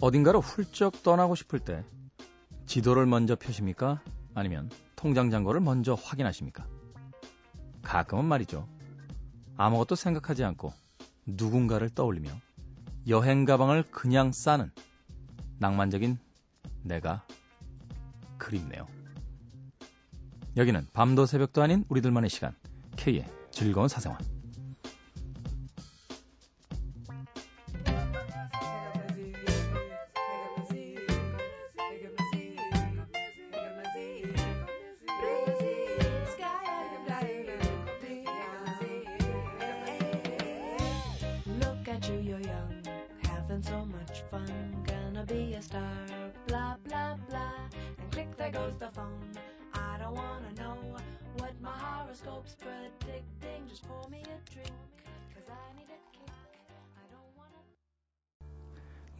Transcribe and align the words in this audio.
어딘가로 0.00 0.40
훌쩍 0.40 1.02
떠나고 1.02 1.34
싶을 1.34 1.60
때 1.60 1.84
지도를 2.66 3.06
먼저 3.06 3.36
펴십니까? 3.36 4.02
아니면 4.34 4.70
통장 4.96 5.30
잔고를 5.30 5.60
먼저 5.60 5.94
확인하십니까? 5.94 6.66
가끔은 7.82 8.24
말이죠. 8.24 8.68
아무것도 9.56 9.94
생각하지 9.94 10.44
않고 10.44 10.72
누군가를 11.26 11.90
떠올리며 11.90 12.30
여행 13.08 13.44
가방을 13.44 13.84
그냥 13.84 14.32
싸는 14.32 14.72
낭만적인 15.58 16.18
내가 16.82 17.24
그립네요. 18.44 18.86
여기는 20.56 20.86
밤도 20.92 21.26
새벽도 21.26 21.62
아닌 21.62 21.84
우리들만의 21.88 22.30
시간 22.30 22.54
K의 22.96 23.24
즐거운 23.50 23.88
사생활 23.88 24.18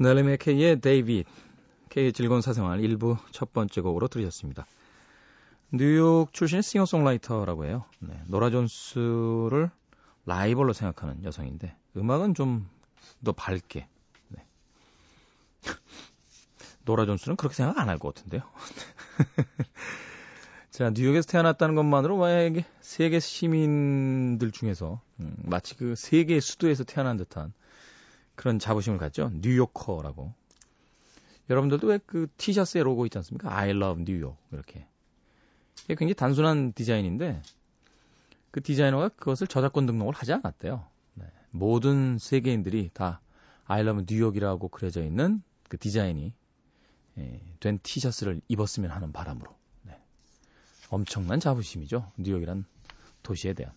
넬리 0.05 0.23
맥케이의 0.23 0.81
데이빗, 0.81 1.27
K의 1.91 2.13
즐거운 2.13 2.41
사생활 2.41 2.81
일부 2.81 3.17
첫 3.33 3.53
번째 3.53 3.81
곡으로 3.81 4.09
들으셨습니다. 4.09 4.67
뉴욕 5.73 6.33
출신의 6.33 6.63
싱어송라이터라고 6.63 7.65
해요. 7.65 7.85
네, 8.01 8.21
노라 8.29 8.51
존스를 8.51 9.71
라이벌로 10.27 10.73
생각하는 10.73 11.25
여성인데 11.25 11.77
음악은 11.97 12.35
좀 12.35 12.75
더 13.25 13.33
밝게. 13.33 13.89
네. 14.29 14.45
노라 16.85 17.07
존스는 17.07 17.37
그렇게 17.37 17.55
생각 17.55 17.79
안 17.79 17.89
할 17.89 17.99
것 17.99 18.15
같은데요. 18.15 18.43
자, 20.71 20.91
뉴욕에서 20.91 21.27
태어났다는 21.29 21.75
것만으로 21.75 22.19
만약에 22.19 22.65
세계 22.81 23.21
시민들 23.21 24.51
중에서 24.51 25.01
음, 25.21 25.37
마치 25.45 25.77
그 25.77 25.95
세계 25.97 26.41
수도에서 26.41 26.85
태어난 26.85 27.17
듯한 27.17 27.53
그런 28.35 28.59
자부심을 28.59 28.99
갖죠. 28.99 29.31
뉴요커라고. 29.35 30.33
여러분들도 31.51 31.87
왜 31.89 31.99
그 32.07 32.27
티셔츠에 32.37 32.83
로고 32.83 33.07
있지 33.07 33.19
않습니까? 33.19 33.57
I 33.57 33.71
love 33.71 34.05
뉴욕. 34.05 34.37
이렇게. 34.53 34.87
이게 35.85 35.95
굉장히 35.95 36.15
단순한 36.15 36.73
디자인인데 36.73 37.43
그 38.51 38.63
디자이너가 38.63 39.11
그것을 39.11 39.47
저작권 39.47 39.87
등록을 39.87 40.15
하지 40.15 40.33
않았대요. 40.33 40.87
네. 41.15 41.27
모든 41.51 42.19
세계인들이 42.19 42.91
다 42.95 43.21
I 43.67 43.83
love 43.83 44.05
뉴욕이라고 44.09 44.69
그려져 44.69 45.03
있는 45.03 45.43
그 45.69 45.79
디자인이 45.79 46.33
예, 47.19 47.41
된 47.61 47.79
티셔츠를 47.83 48.41
입었으면 48.49 48.91
하는 48.91 49.13
바람으로. 49.13 49.55
네. 49.83 50.01
엄청난 50.91 51.41
자부심이죠. 51.41 52.11
뉴욕이란 52.19 52.65
도시에 53.23 53.53
대한. 53.53 53.73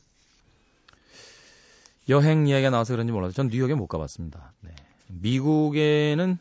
여행 2.09 2.47
이야기가 2.47 2.69
나와서 2.69 2.93
그런지 2.93 3.11
몰라도 3.11 3.33
전 3.33 3.47
뉴욕에 3.47 3.75
못 3.75 3.87
가봤습니다. 3.87 4.53
네. 4.61 4.73
미국에는 5.07 6.37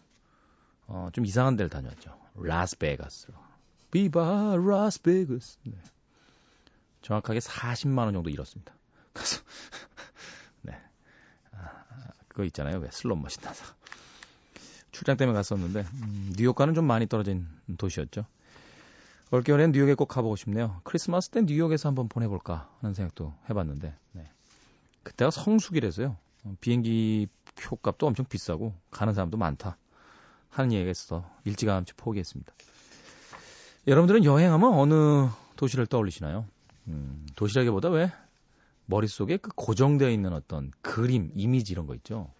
어, 0.86 1.08
좀 1.12 1.24
이상한 1.26 1.56
데를 1.56 1.68
다녔죠. 1.68 2.16
라스베가스로. 2.36 3.34
Viva 3.90 4.56
Las 4.56 4.90
Vegas. 4.90 5.58
네. 5.64 5.76
정확하게 7.02 7.40
40만 7.40 7.98
원 7.98 8.12
정도 8.14 8.30
잃었습니다. 8.30 8.74
그래서 9.12 9.42
네. 10.62 10.80
아, 11.52 11.84
그거 12.28 12.44
있잖아요. 12.44 12.78
왜 12.78 12.88
슬롯 12.90 13.18
머신 13.18 13.42
나서. 13.42 13.64
출장 14.92 15.16
때문에 15.16 15.36
갔었는데 15.36 15.80
음, 15.80 16.32
뉴욕과는 16.36 16.74
좀 16.74 16.84
많이 16.86 17.06
떨어진 17.06 17.46
도시였죠. 17.76 18.24
올겨울엔 19.32 19.72
뉴욕에 19.72 19.94
꼭 19.94 20.06
가보고 20.06 20.36
싶네요. 20.36 20.80
크리스마스 20.84 21.30
때 21.30 21.42
뉴욕에서 21.42 21.88
한번 21.88 22.08
보내볼까 22.08 22.70
하는 22.80 22.94
생각도 22.94 23.34
해봤는데 23.50 23.94
네. 24.12 24.30
그때가 25.06 25.30
성수기라서요. 25.30 26.16
어, 26.44 26.56
비행기 26.60 27.28
표값도 27.54 28.08
엄청 28.08 28.26
비싸고 28.26 28.74
가는 28.90 29.14
사람도 29.14 29.36
많다 29.36 29.78
하는 30.48 30.72
얘기가 30.72 30.90
있어서 30.90 31.30
일찌감치 31.44 31.94
포기했습니다. 31.94 32.52
여러분들은 33.86 34.24
여행하면 34.24 34.72
어느 34.72 35.28
도시를 35.54 35.86
떠올리시나요? 35.86 36.44
음, 36.88 37.24
도시라기보다 37.36 37.88
왜 37.90 38.10
머릿속에 38.86 39.36
그 39.36 39.50
고정되어 39.54 40.10
있는 40.10 40.32
어떤 40.32 40.72
그림, 40.82 41.30
이미지 41.36 41.72
이런 41.72 41.86
거 41.86 41.94
있죠. 41.94 42.32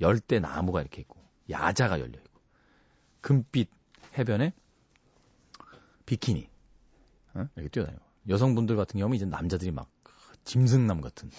열대 0.00 0.40
나무가 0.40 0.80
이렇게 0.80 1.02
있고 1.02 1.20
야자가 1.50 2.00
열려 2.00 2.18
있고 2.18 2.40
금빛 3.20 3.68
해변에 4.16 4.54
비키니 6.06 6.48
어? 7.34 7.46
이렇게 7.56 7.68
뛰어다니고 7.68 8.02
여성분들 8.30 8.76
같은 8.76 8.98
경우는 8.98 9.16
이제 9.16 9.26
남자들이 9.26 9.72
막 9.72 9.88
짐승남 10.44 11.00
같은 11.00 11.30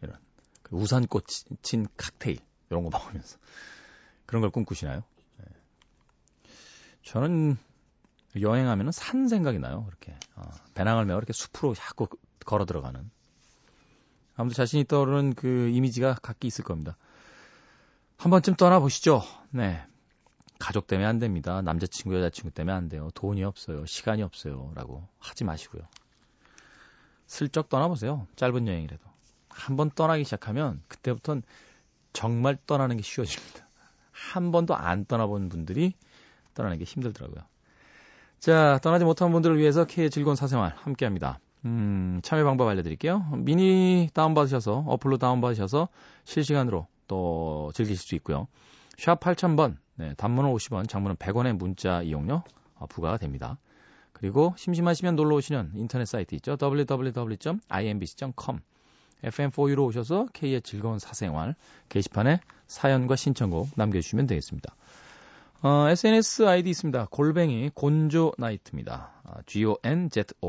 이런 0.00 0.16
그 0.62 0.76
우산꽃 0.76 1.26
친 1.62 1.86
칵테일 1.96 2.38
이런 2.70 2.84
거 2.84 2.90
먹으면서 2.90 3.38
그런 4.26 4.40
걸 4.40 4.50
꿈꾸시나요? 4.50 5.02
네. 5.38 5.44
저는 7.02 7.56
여행하면은 8.40 8.92
산 8.92 9.28
생각이 9.28 9.58
나요. 9.58 9.84
이렇게 9.88 10.16
어, 10.36 10.42
배낭을 10.74 11.04
메고 11.04 11.18
이렇게 11.18 11.32
숲으로 11.32 11.74
자꾸 11.74 12.08
걸어 12.46 12.64
들어가는. 12.64 13.10
아무튼 14.34 14.54
자신이 14.54 14.84
떠오르는 14.84 15.34
그 15.34 15.68
이미지가 15.68 16.16
각기 16.22 16.46
있을 16.46 16.64
겁니다. 16.64 16.96
한 18.16 18.30
번쯤 18.30 18.54
떠나 18.54 18.80
보시죠. 18.80 19.22
네. 19.50 19.84
가족 20.58 20.86
때문에 20.86 21.06
안 21.06 21.18
됩니다. 21.18 21.60
남자친구, 21.60 22.16
여자친구 22.16 22.52
때문에 22.52 22.74
안 22.74 22.88
돼요. 22.88 23.10
돈이 23.14 23.42
없어요. 23.42 23.84
시간이 23.84 24.22
없어요. 24.22 24.72
라고 24.74 25.06
하지 25.18 25.44
마시고요. 25.44 25.82
슬쩍 27.32 27.70
떠나보세요. 27.70 28.26
짧은 28.36 28.68
여행이라도. 28.68 29.02
한번 29.48 29.90
떠나기 29.90 30.22
시작하면 30.22 30.82
그때부터는 30.88 31.42
정말 32.12 32.58
떠나는 32.66 32.98
게 32.98 33.02
쉬워집니다. 33.02 33.66
한 34.10 34.52
번도 34.52 34.74
안 34.74 35.06
떠나본 35.06 35.48
분들이 35.48 35.94
떠나는 36.52 36.76
게 36.76 36.84
힘들더라고요. 36.84 37.42
자, 38.38 38.78
떠나지 38.82 39.06
못한 39.06 39.32
분들을 39.32 39.56
위해서 39.56 39.86
K의 39.86 40.10
즐거운 40.10 40.36
사생활 40.36 40.74
함께 40.76 41.06
합니다. 41.06 41.38
음, 41.64 42.20
참여 42.22 42.44
방법 42.44 42.68
알려드릴게요. 42.68 43.20
미니 43.38 44.10
다운받으셔서, 44.12 44.84
어플로 44.86 45.16
다운받으셔서 45.16 45.88
실시간으로 46.24 46.86
또 47.08 47.70
즐기실 47.74 48.06
수 48.06 48.14
있고요. 48.16 48.46
샵 48.98 49.20
8000번, 49.20 49.78
네, 49.94 50.12
단문은 50.18 50.52
50원, 50.52 50.86
장문은 50.86 51.16
100원의 51.16 51.56
문자 51.56 52.02
이용료 52.02 52.42
어, 52.74 52.86
부과가 52.88 53.16
됩니다. 53.16 53.56
그리고 54.22 54.54
심심하시면 54.56 55.14
놀러 55.16 55.34
오시는 55.34 55.72
인터넷 55.74 56.04
사이트 56.04 56.36
있죠. 56.36 56.56
www.imbc.com 56.60 58.60
FM4U로 59.24 59.86
오셔서 59.86 60.28
K의 60.32 60.62
즐거운 60.62 61.00
사생활 61.00 61.56
게시판에 61.88 62.38
사연과 62.68 63.16
신청곡 63.16 63.70
남겨주시면 63.74 64.28
되겠습니다. 64.28 64.76
어, 65.62 65.88
SNS 65.88 66.44
아이디 66.44 66.70
있습니다. 66.70 67.08
골뱅이 67.10 67.68
곤조 67.74 68.34
나이트입니다. 68.38 69.10
아, 69.24 69.42
G-O-N-Z-O-N-I-G-H-T 69.46 70.44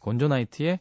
곤조 0.00 0.28
나이트에 0.28 0.78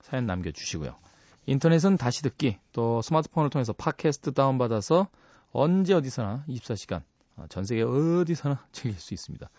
사연 0.00 0.24
남겨주시고요. 0.24 0.96
인터넷은 1.44 1.98
다시 1.98 2.22
듣기 2.22 2.56
또 2.72 3.02
스마트폰을 3.02 3.50
통해서 3.50 3.74
팟캐스트 3.74 4.32
다운받아서 4.32 5.08
언제 5.52 5.92
어디서나 5.92 6.46
24시간 6.48 7.02
어, 7.36 7.44
전 7.50 7.66
세계 7.66 7.82
어디서나 7.82 8.64
즐길 8.72 8.98
수 8.98 9.12
있습니다. 9.12 9.50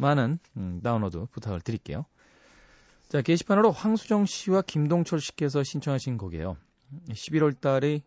많은 0.00 0.38
음, 0.56 0.80
다운로드 0.82 1.26
부탁을 1.30 1.60
드릴게요. 1.60 2.06
자, 3.08 3.22
게시판으로 3.22 3.72
황수정 3.72 4.26
씨와 4.26 4.62
김동철 4.62 5.20
씨께서 5.20 5.62
신청하신 5.62 6.16
곡이에요. 6.16 6.56
11월 7.08 7.60
달에 7.60 8.02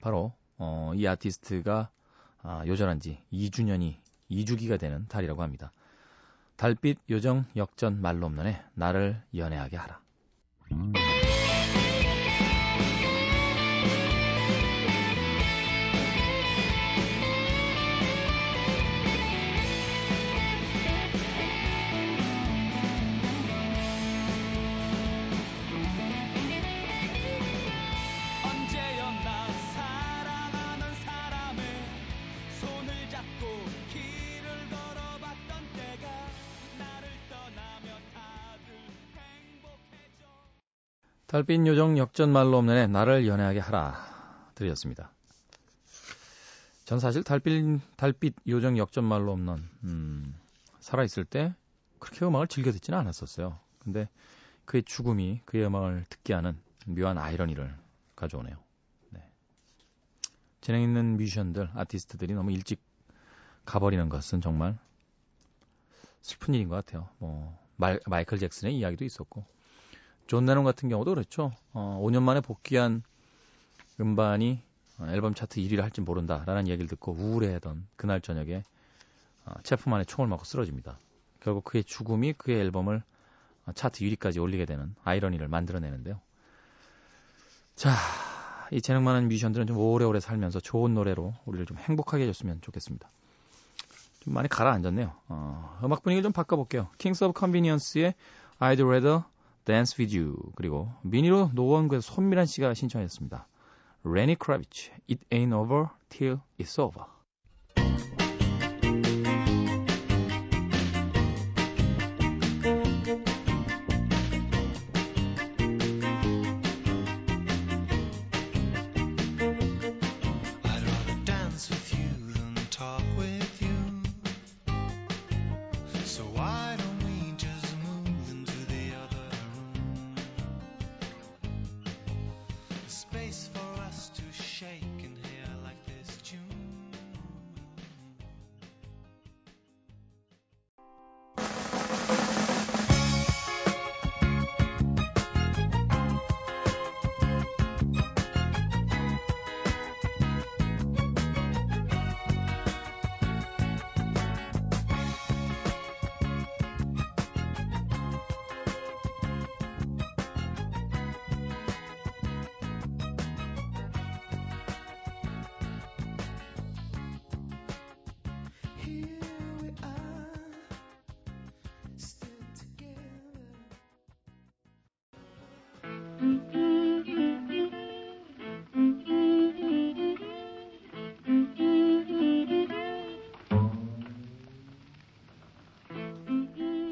바로 0.00 0.32
어, 0.58 0.92
이 0.94 1.06
아티스트가 1.06 1.90
아, 2.42 2.62
요절한 2.66 3.00
지 3.00 3.18
2주년이 3.32 3.96
2주기가 4.30 4.78
되는 4.78 5.06
달이라고 5.08 5.42
합니다. 5.42 5.72
달빛 6.56 6.98
요정 7.10 7.44
역전 7.56 8.00
말로 8.00 8.26
없는 8.26 8.46
애 8.46 8.62
나를 8.74 9.22
연애하게 9.34 9.76
하라. 9.76 10.00
음. 10.72 10.92
달빛 41.36 41.66
요정 41.66 41.98
역전 41.98 42.32
말로 42.32 42.56
없는 42.56 42.74
애 42.78 42.86
나를 42.86 43.26
연애하게 43.26 43.58
하라 43.58 44.50
드렸습니다. 44.54 45.12
전 46.86 46.98
사실 46.98 47.22
달빛 47.22 47.78
달빛 47.98 48.34
요정 48.48 48.78
역전 48.78 49.04
말로 49.04 49.32
없는 49.32 49.68
음, 49.84 50.34
살아 50.80 51.04
있을 51.04 51.26
때 51.26 51.54
그렇게 51.98 52.24
음악을 52.24 52.48
즐겨 52.48 52.72
듣지는 52.72 52.98
않았었어요. 53.00 53.58
근데 53.80 54.08
그의 54.64 54.82
죽음이 54.84 55.42
그의 55.44 55.66
음악을 55.66 56.06
듣게 56.08 56.32
하는 56.32 56.58
묘한 56.86 57.18
아이러니를 57.18 57.76
가져오네요. 58.14 58.56
네. 59.10 59.20
재능 60.62 60.80
있는 60.80 61.18
뮤지션들, 61.18 61.68
아티스트들이 61.74 62.32
너무 62.32 62.50
일찍 62.50 62.80
가버리는 63.66 64.08
것은 64.08 64.40
정말 64.40 64.78
슬픈 66.22 66.54
일인 66.54 66.70
것 66.70 66.76
같아요. 66.76 67.10
뭐 67.18 67.62
말, 67.76 68.00
마이클 68.06 68.38
잭슨의 68.38 68.74
이야기도 68.78 69.04
있었고 69.04 69.44
존 70.26 70.44
레논 70.46 70.64
같은 70.64 70.88
경우도 70.88 71.14
그렇죠. 71.14 71.52
어, 71.72 72.00
5년 72.02 72.22
만에 72.22 72.40
복귀한 72.40 73.02
음반이 74.00 74.60
앨범 75.02 75.34
차트 75.34 75.60
1위를 75.60 75.82
할지 75.82 76.00
모른다라는 76.00 76.68
얘기를 76.68 76.88
듣고 76.88 77.12
우울해하던 77.12 77.86
그날 77.96 78.20
저녁에 78.20 78.62
어, 79.44 79.52
체프만의 79.62 80.06
총을 80.06 80.28
맞고 80.28 80.44
쓰러집니다. 80.44 80.98
결국 81.40 81.64
그의 81.64 81.84
죽음이 81.84 82.32
그의 82.32 82.58
앨범을 82.60 83.02
차트 83.74 84.00
1위까지 84.00 84.42
올리게 84.42 84.64
되는 84.64 84.94
아이러니를 85.04 85.48
만들어내는데요. 85.48 86.20
자, 87.74 87.94
이 88.70 88.80
재능 88.80 89.04
많은 89.04 89.28
뮤지션들은 89.28 89.66
좀 89.66 89.76
오래오래 89.76 90.18
살면서 90.18 90.60
좋은 90.60 90.94
노래로 90.94 91.34
우리를 91.44 91.66
좀 91.66 91.76
행복하게 91.76 92.24
해줬으면 92.24 92.60
좋겠습니다. 92.62 93.08
좀 94.20 94.34
많이 94.34 94.48
가라앉았네요. 94.48 95.12
어, 95.28 95.78
음악 95.84 96.02
분위기 96.02 96.22
좀 96.22 96.32
바꿔볼게요. 96.32 96.88
Kings 96.98 97.22
of 97.22 97.38
Convenience의 97.38 98.14
I'd 98.58 98.84
Rather 98.84 99.22
Dance 99.66 99.96
With 99.98 100.16
You 100.16 100.36
그리고 100.54 100.92
미니로 101.02 101.50
노원구의 101.52 102.00
손미란 102.00 102.46
씨가 102.46 102.72
신청했습니다. 102.72 103.48
Lenny 104.06 104.36
Kravitz, 104.36 104.90
It 105.10 105.26
Ain't 105.30 105.52
Over 105.52 105.88
Till 106.08 106.38
It's 106.60 106.78
Over. 106.80 107.15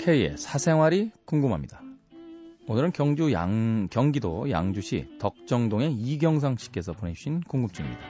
K의 0.04 0.36
사생활이 0.36 1.12
궁금합니다. 1.24 1.80
오늘은 2.66 2.92
경주 2.92 3.32
양, 3.32 3.88
경기도 3.90 4.50
양주시 4.50 5.16
덕정동의 5.18 5.94
이경상 5.94 6.58
씨께서 6.58 6.92
보내주신 6.92 7.40
궁금증입니다. 7.40 8.02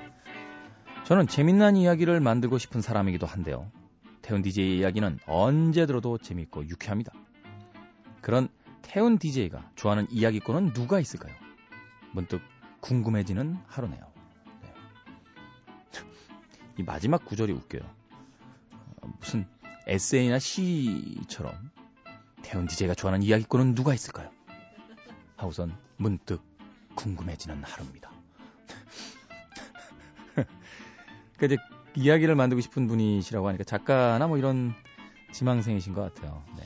저는 1.05 1.29
재밌는 1.29 1.77
이야기를 1.77 2.19
만들고 2.19 2.59
싶은 2.59 2.81
사람이기도 2.81 3.27
한데요. 3.27 3.71
태훈 4.23 4.43
DJ의 4.43 4.77
이야기는 4.79 5.21
언제 5.29 5.87
들어도 5.87 6.19
재밌고 6.19 6.67
유쾌합니다. 6.69 7.13
그런 8.23 8.49
태훈 8.83 9.17
DJ가 9.17 9.71
좋아하는 9.77 10.09
이야기꾼은 10.11 10.73
누가 10.73 10.99
있을까요? 10.99 11.33
문득 12.11 12.43
궁금해지는 12.81 13.57
하루네요. 13.69 14.03
네. 14.63 14.75
이 16.77 16.83
마지막 16.83 17.25
구절이 17.25 17.53
웃겨요. 17.53 17.83
어, 19.01 19.13
무슨 19.21 19.47
에세이나 19.87 20.41
시처럼 20.41 21.55
태훈 22.45 22.67
DJ가 22.67 22.95
좋아하는 22.95 23.25
이야기꾼은 23.25 23.75
누가 23.75 23.95
있을까요? 23.95 24.31
하우선 25.37 25.77
문득 25.97 26.43
궁금해지는 26.95 27.65
하루입니다. 27.65 28.13
그 31.39 31.47
이제 31.47 31.57
이야기를 31.97 32.35
만들고 32.35 32.61
싶은 32.61 32.87
분이시라고 32.87 33.49
하니까 33.49 33.65
작가나 33.65 34.27
뭐 34.27 34.39
이런 34.39 34.75
지망생이신 35.33 35.95
것 35.95 36.15
같아요. 36.15 36.45
네. 36.57 36.63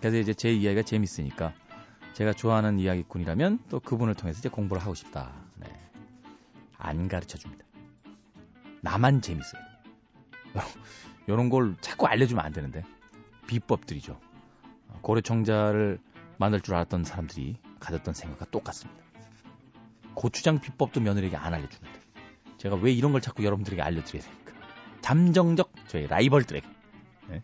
그래서 0.00 0.16
이제 0.16 0.34
제 0.34 0.50
이야기가 0.50 0.82
재밌으니까 0.82 1.52
제가 2.14 2.32
좋아하는 2.32 2.78
이야기꾼이라면 2.80 3.60
또 3.68 3.78
그분을 3.80 4.14
통해서 4.14 4.38
이제 4.38 4.48
공부를 4.48 4.82
하고 4.82 4.94
싶다. 4.94 5.32
네. 5.56 5.68
안 6.78 7.06
가르쳐 7.06 7.38
줍니다. 7.38 7.64
나만 8.80 9.20
재밌어요. 9.20 9.62
이런 11.28 11.50
걸 11.50 11.76
자꾸 11.80 12.06
알려주면 12.06 12.44
안 12.44 12.52
되는데 12.52 12.82
비법들이죠. 13.46 14.18
고래청자를 15.02 15.98
만들 16.38 16.60
줄 16.60 16.74
알았던 16.74 17.04
사람들이 17.04 17.56
가졌던 17.80 18.14
생각과 18.14 18.46
똑같습니다. 18.46 19.02
고추장 20.14 20.60
비법도 20.60 21.00
며느리에게 21.00 21.36
안 21.36 21.54
알려주는데 21.54 22.00
제가 22.58 22.76
왜 22.76 22.92
이런 22.92 23.12
걸 23.12 23.20
자꾸 23.20 23.44
여러분들에게 23.44 23.80
알려드려야 23.80 24.24
됩니까? 24.24 24.52
잠정적 25.00 25.72
저희 25.86 26.06
라이벌들에게 26.06 26.68
네? 27.28 27.42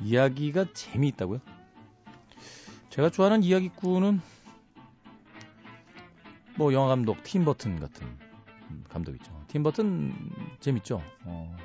이야기가 0.00 0.72
재미있다고요? 0.74 1.40
제가 2.90 3.10
좋아하는 3.10 3.42
이야기꾼은 3.42 4.20
뭐 6.56 6.72
영화 6.72 6.88
감독 6.88 7.22
팀 7.22 7.44
버튼 7.44 7.78
같은 7.80 8.06
감독 8.88 9.12
있죠. 9.12 9.32
팀 9.48 9.62
버튼 9.62 10.12
재밌죠. 10.60 11.02
어, 11.24 11.56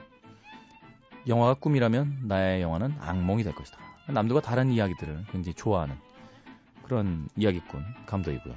영화가 1.27 1.55
꿈이라면 1.55 2.27
나의 2.27 2.61
영화는 2.61 2.95
악몽이 2.99 3.43
될 3.43 3.55
것이다. 3.55 3.77
남들과 4.09 4.41
다른 4.41 4.69
이야기들을 4.71 5.25
굉장히 5.31 5.53
좋아하는 5.53 5.95
그런 6.83 7.27
이야기꾼 7.37 7.83
감독이고요. 8.05 8.55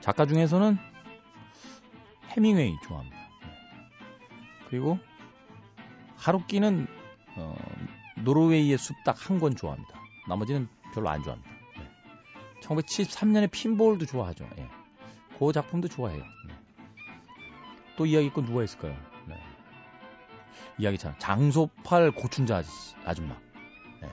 작가 0.00 0.26
중에서는 0.26 0.76
해밍웨이 2.30 2.76
좋아합니다. 2.84 3.16
네. 3.16 3.26
그리고 4.68 4.98
하루끼는 6.16 6.86
어, 7.36 7.56
노르웨이의 8.16 8.76
숲딱 8.78 9.30
한 9.30 9.38
권 9.38 9.54
좋아합니다. 9.54 10.00
나머지는 10.28 10.68
별로 10.92 11.08
안 11.08 11.22
좋아합니다. 11.22 11.50
네. 11.78 11.88
1973년에 12.62 13.50
핀볼도 13.50 14.06
좋아하죠. 14.06 14.48
예. 14.58 14.66
그 15.38 15.52
작품도 15.52 15.88
좋아해요. 15.88 16.22
네. 16.48 16.54
또 17.96 18.06
이야기꾼 18.06 18.46
누가 18.46 18.64
있을까요? 18.64 18.96
네. 20.76 20.84
이야기처럼 20.84 21.16
장소팔 21.18 22.12
고춘자 22.12 22.62
아줌마. 23.04 23.36
네. 24.02 24.08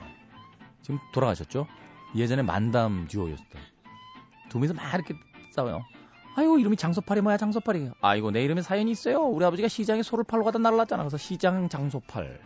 지금 0.82 0.98
돌아가셨죠? 1.12 1.66
예전에 2.14 2.42
만담 2.42 3.06
듀오였던. 3.08 3.62
두 4.48 4.58
명이서 4.58 4.74
막 4.74 4.94
이렇게 4.94 5.14
싸워요. 5.52 5.84
아유 6.36 6.58
이름이 6.58 6.76
장소팔이 6.76 7.20
뭐야 7.20 7.36
장소팔이. 7.36 7.90
아이고 8.00 8.30
내 8.30 8.42
이름에 8.42 8.62
사연이 8.62 8.90
있어요. 8.90 9.20
우리 9.20 9.44
아버지가 9.44 9.68
시장에 9.68 10.02
소를 10.02 10.24
팔러 10.24 10.42
가다 10.44 10.58
날라갔잖아. 10.58 11.02
그래서 11.04 11.16
시장 11.16 11.68
장소팔 11.68 12.40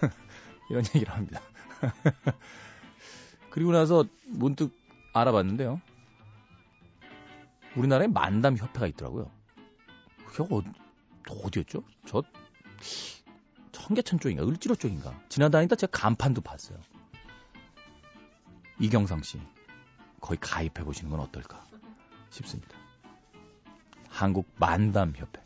이런 0.70 0.84
얘기를 0.94 1.12
합니다. 1.14 1.40
그리고 3.50 3.72
나서 3.72 4.04
문득 4.26 4.72
알아봤는데요. 5.12 5.80
우리나라에 7.76 8.08
만담 8.08 8.56
협회가 8.56 8.86
있더라고요. 8.88 9.30
그게 10.26 10.54
어, 10.54 10.62
어디였죠? 11.44 11.82
저 12.06 12.22
청계천 13.72 14.20
쪽인가 14.20 14.46
을지로 14.46 14.74
쪽인가 14.74 15.18
지나다니다 15.28 15.76
제가 15.76 15.90
간판도 15.92 16.40
봤어요. 16.40 16.78
이경상 18.78 19.22
씨 19.22 19.40
거의 20.20 20.38
가입해 20.40 20.84
보시는 20.84 21.10
건 21.10 21.20
어떨까 21.20 21.64
싶습니다. 22.30 22.76
한국 24.08 24.46
만담 24.56 25.12
협회. 25.16 25.42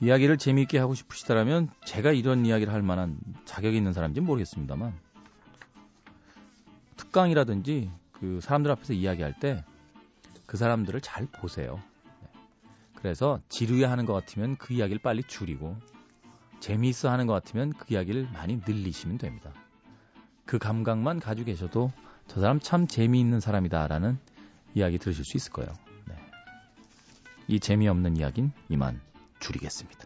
이야기를 0.00 0.38
재미있게 0.38 0.78
하고 0.78 0.94
싶으시다라면 0.94 1.68
제가 1.84 2.12
이런 2.12 2.46
이야기를 2.46 2.72
할 2.72 2.82
만한 2.82 3.18
자격이 3.44 3.76
있는 3.76 3.92
사람인지 3.92 4.20
모르겠습니다만 4.22 4.98
특강이라든지 6.96 7.90
그 8.12 8.40
사람들 8.40 8.70
앞에서 8.70 8.94
이야기할 8.94 9.38
때 9.40 9.64
그 10.50 10.56
사람들을 10.56 11.00
잘 11.00 11.26
보세요. 11.26 11.80
네. 13.00 13.02
그래서 13.02 13.40
지루해 13.48 13.84
하는 13.84 14.04
것 14.04 14.12
같으면 14.12 14.56
그 14.56 14.74
이야기를 14.74 15.00
빨리 15.00 15.22
줄이고 15.22 15.76
재미있어 16.60 17.10
하는 17.10 17.26
것 17.26 17.32
같으면 17.32 17.72
그 17.72 17.94
이야기를 17.94 18.28
많이 18.32 18.60
늘리시면 18.66 19.16
됩니다. 19.16 19.52
그 20.44 20.58
감각만 20.58 21.18
가지고 21.20 21.46
계셔도 21.46 21.92
저 22.26 22.40
사람 22.40 22.60
참 22.60 22.86
재미있는 22.86 23.40
사람이다라는 23.40 24.18
이야기 24.74 24.98
들으실 24.98 25.24
수 25.24 25.36
있을 25.36 25.52
거예요. 25.52 25.72
네. 26.06 26.14
이 27.48 27.58
재미없는 27.58 28.16
이야기는 28.16 28.52
이만 28.68 29.00
줄이겠습니다. 29.38 30.04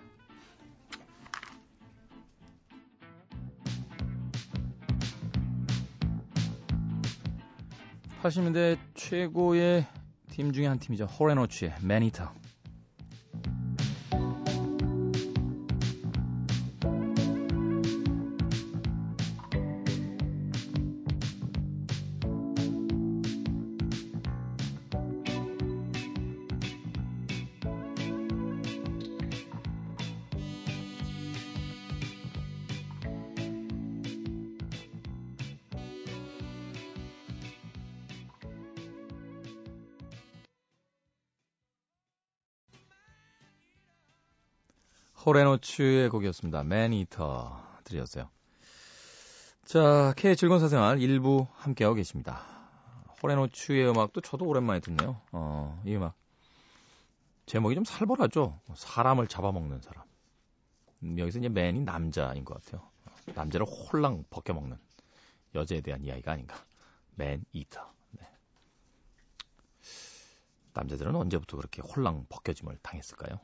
80년대 8.23 8.79
최고의 8.95 9.87
팀 10.31 10.53
중에 10.53 10.67
한 10.67 10.79
팀이죠. 10.79 11.05
호레노츠의 11.05 11.75
매니터. 11.83 12.44
호레노츠의 45.27 46.11
곡이었습니다. 46.11 46.65
매니터 46.65 47.59
들이었어요. 47.85 48.29
자, 49.65 50.13
K의 50.19 50.37
즐거운 50.37 50.61
사생활 50.61 51.01
일부 51.01 51.47
함께하고 51.55 51.95
계십니다. 51.95 52.43
호레노츠의 53.23 53.89
음악도 53.89 54.21
저도 54.21 54.45
오랜만에 54.45 54.81
듣네요. 54.81 55.23
어, 55.33 55.83
이 55.87 55.95
음악. 55.97 56.15
제목이 57.47 57.75
좀 57.75 57.85
살벌하죠? 57.85 58.61
사람을 58.75 59.27
잡아먹는 59.27 59.81
사람. 59.81 60.05
음, 61.03 61.19
여기서 61.19 61.39
이제 61.39 61.49
맨이 61.49 61.81
남자인 61.81 62.45
것 62.45 62.63
같아요. 62.63 62.87
남자를 63.35 63.67
홀랑 63.67 64.25
벗겨먹는 64.29 64.77
여자에 65.55 65.81
대한 65.81 66.05
이야기가 66.05 66.33
아닌가. 66.33 66.57
맨 67.15 67.43
이터. 67.55 67.91
네. 68.11 68.29
남자들은 70.75 71.17
언제부터 71.17 71.57
그렇게 71.57 71.81
홀랑 71.81 72.27
벗겨짐을 72.29 72.79
당했을까요? 72.83 73.41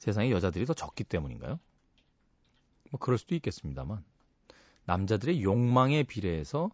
세상에 0.00 0.30
여자들이 0.30 0.64
더 0.64 0.72
적기 0.72 1.04
때문인가요? 1.04 1.60
뭐 2.90 2.98
그럴 2.98 3.18
수도 3.18 3.34
있겠습니다만 3.34 4.02
남자들의 4.86 5.42
욕망에 5.42 6.02
비례해서 6.02 6.70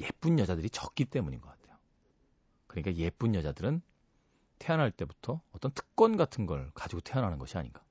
예쁜 0.00 0.38
여자들이 0.38 0.70
적기 0.70 1.04
때문인 1.04 1.40
것 1.40 1.48
같아요. 1.50 1.76
그러니까 2.68 2.94
예쁜 2.94 3.34
여자들은 3.34 3.82
태어날 4.60 4.92
때부터 4.92 5.40
어떤 5.52 5.72
특권 5.72 6.16
같은 6.16 6.46
걸 6.46 6.70
가지고 6.74 7.00
태어나는 7.00 7.38
것이 7.38 7.58
아닌가. 7.58 7.82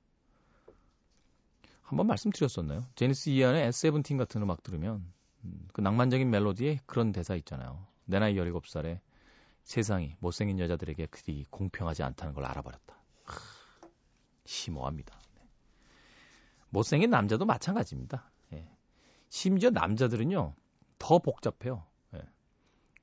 한번 1.82 2.06
말씀드렸었나요? 2.06 2.82
제니스 2.94 3.28
이안의 3.28 3.68
S17 3.70 4.16
같은 4.16 4.40
음악 4.42 4.62
들으면 4.62 5.04
음, 5.44 5.68
그 5.74 5.82
낭만적인 5.82 6.30
멜로디에 6.30 6.80
그런 6.86 7.12
대사 7.12 7.34
있잖아요. 7.34 7.86
내 8.06 8.18
나이 8.18 8.34
17살에 8.34 9.00
세상이 9.64 10.16
못생긴 10.18 10.58
여자들에게 10.60 11.06
그리 11.06 11.44
공평하지 11.50 12.02
않다는 12.02 12.32
걸 12.32 12.46
알아버렸다. 12.46 12.96
심오합니다. 14.44 15.18
네. 15.36 15.42
못생긴 16.70 17.10
남자도 17.10 17.44
마찬가지입니다. 17.44 18.30
예. 18.52 18.68
심지어 19.28 19.70
남자들은요, 19.70 20.54
더 20.98 21.18
복잡해요. 21.18 21.84
예. 22.14 22.22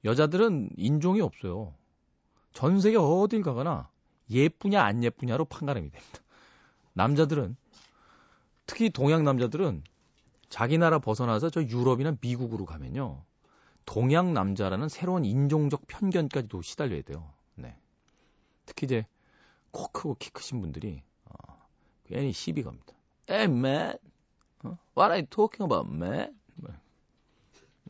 여자들은 0.05 0.71
인종이 0.77 1.21
없어요. 1.21 1.73
전 2.53 2.79
세계 2.79 2.97
어딜 2.97 3.43
가거나 3.43 3.89
예쁘냐 4.29 4.81
안 4.81 5.03
예쁘냐로 5.03 5.45
판가름이 5.45 5.89
됩니다. 5.89 6.19
남자들은 6.93 7.55
특히 8.65 8.89
동양 8.89 9.23
남자들은 9.23 9.83
자기 10.49 10.77
나라 10.77 10.99
벗어나서 10.99 11.49
저 11.49 11.61
유럽이나 11.63 12.15
미국으로 12.19 12.65
가면요. 12.65 13.23
동양 13.85 14.33
남자라는 14.33 14.89
새로운 14.89 15.25
인종적 15.25 15.87
편견까지도 15.87 16.61
시달려야 16.61 17.01
돼요. 17.01 17.33
네. 17.55 17.77
특히 18.65 18.85
이제 18.85 19.05
코 19.71 19.87
크고 19.87 20.15
키 20.15 20.29
크신 20.29 20.61
분들이 20.61 21.03
괜히 22.11 22.33
시비 22.33 22.61
겁니다. 22.61 22.93
Hey 23.29 23.45
man, 23.45 23.97
what 24.97 25.11
are 25.11 25.15
you 25.15 25.25
talking 25.27 25.63
about, 25.63 25.89
man? 25.89 26.35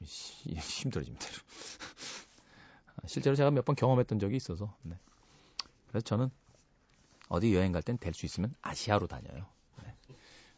힘들어집니다. 0.03 1.25
실제로 3.07 3.35
제가 3.35 3.49
몇 3.49 3.65
번 3.65 3.75
경험했던 3.75 4.19
적이 4.19 4.35
있어서. 4.35 4.75
네. 4.83 4.95
그래서 5.89 6.03
저는 6.03 6.29
어디 7.29 7.55
여행 7.55 7.71
갈 7.71 7.81
땐 7.81 7.97
될 7.97 8.13
수 8.13 8.25
있으면 8.27 8.53
아시아로 8.61 9.07
다녀요. 9.07 9.47
네. 9.83 9.95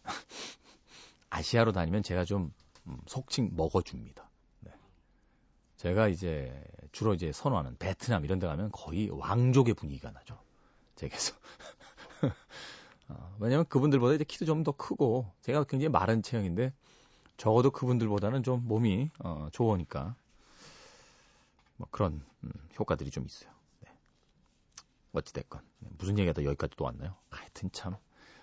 아시아로 1.29 1.71
다니면 1.71 2.03
제가 2.03 2.25
좀 2.25 2.53
음, 2.87 2.99
속칭 3.07 3.51
먹어줍니다. 3.55 4.29
네. 4.61 4.71
제가 5.77 6.09
이제 6.09 6.53
주로 6.91 7.13
이제 7.13 7.31
선호하는 7.31 7.77
베트남 7.77 8.25
이런 8.25 8.39
데 8.39 8.47
가면 8.47 8.71
거의 8.73 9.09
왕족의 9.09 9.73
분위기가 9.75 10.11
나죠. 10.11 10.37
제게서. 10.95 11.33
어, 13.17 13.35
왜냐면 13.39 13.65
그분들보다 13.67 14.13
이제 14.15 14.23
키도 14.23 14.45
좀 14.45 14.63
더 14.63 14.71
크고 14.71 15.31
제가 15.41 15.63
굉장히 15.65 15.89
마른 15.89 16.21
체형인데 16.21 16.73
적어도 17.37 17.71
그분들보다는 17.71 18.43
좀 18.43 18.65
몸이 18.67 19.09
어, 19.19 19.47
좋으니까 19.51 20.15
뭐 21.77 21.87
그런 21.91 22.23
음, 22.43 22.51
효과들이 22.79 23.11
좀 23.11 23.25
있어요. 23.25 23.51
네. 23.81 23.89
어찌됐건 25.13 25.61
네. 25.79 25.89
무슨 25.97 26.17
얘기가 26.17 26.33
다 26.33 26.43
여기까지 26.43 26.75
또 26.77 26.85
왔나요? 26.85 27.15
하여튼 27.29 27.69
참 27.71 27.95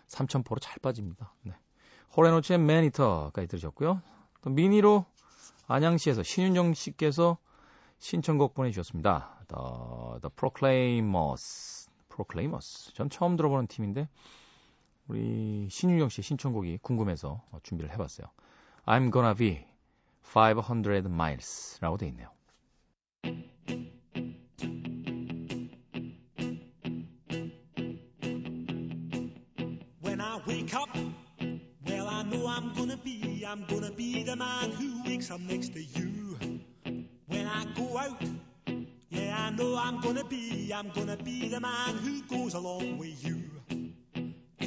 삼천포로 0.08 0.58
잘 0.58 0.78
빠집니다. 0.80 1.32
네. 1.42 1.54
호레노츠의 2.16 2.58
매니터까지 2.58 3.46
들으셨고요. 3.46 4.02
또 4.42 4.50
미니로 4.50 5.04
안양시에서 5.68 6.22
신윤정 6.24 6.74
씨께서 6.74 7.38
신청곡 7.98 8.54
보내주셨습니다. 8.54 9.44
The, 9.48 10.20
the 10.22 10.30
Proclaimers. 10.34 11.88
Proclaimers. 12.08 12.92
전 12.94 13.08
처음 13.08 13.36
들어보는 13.36 13.68
팀인데 13.68 14.08
우리 15.10 15.66
신윤경 15.68 16.08
씨 16.08 16.22
신청곡이 16.22 16.78
궁금해서 16.82 17.42
준비를 17.64 17.90
해봤어요. 17.90 18.28
I'm 18.86 19.10
gonna 19.10 19.34
be 19.34 19.66
500 20.22 21.06
miles라고 21.06 21.96
돼 21.96 22.06
있네요. 22.06 22.30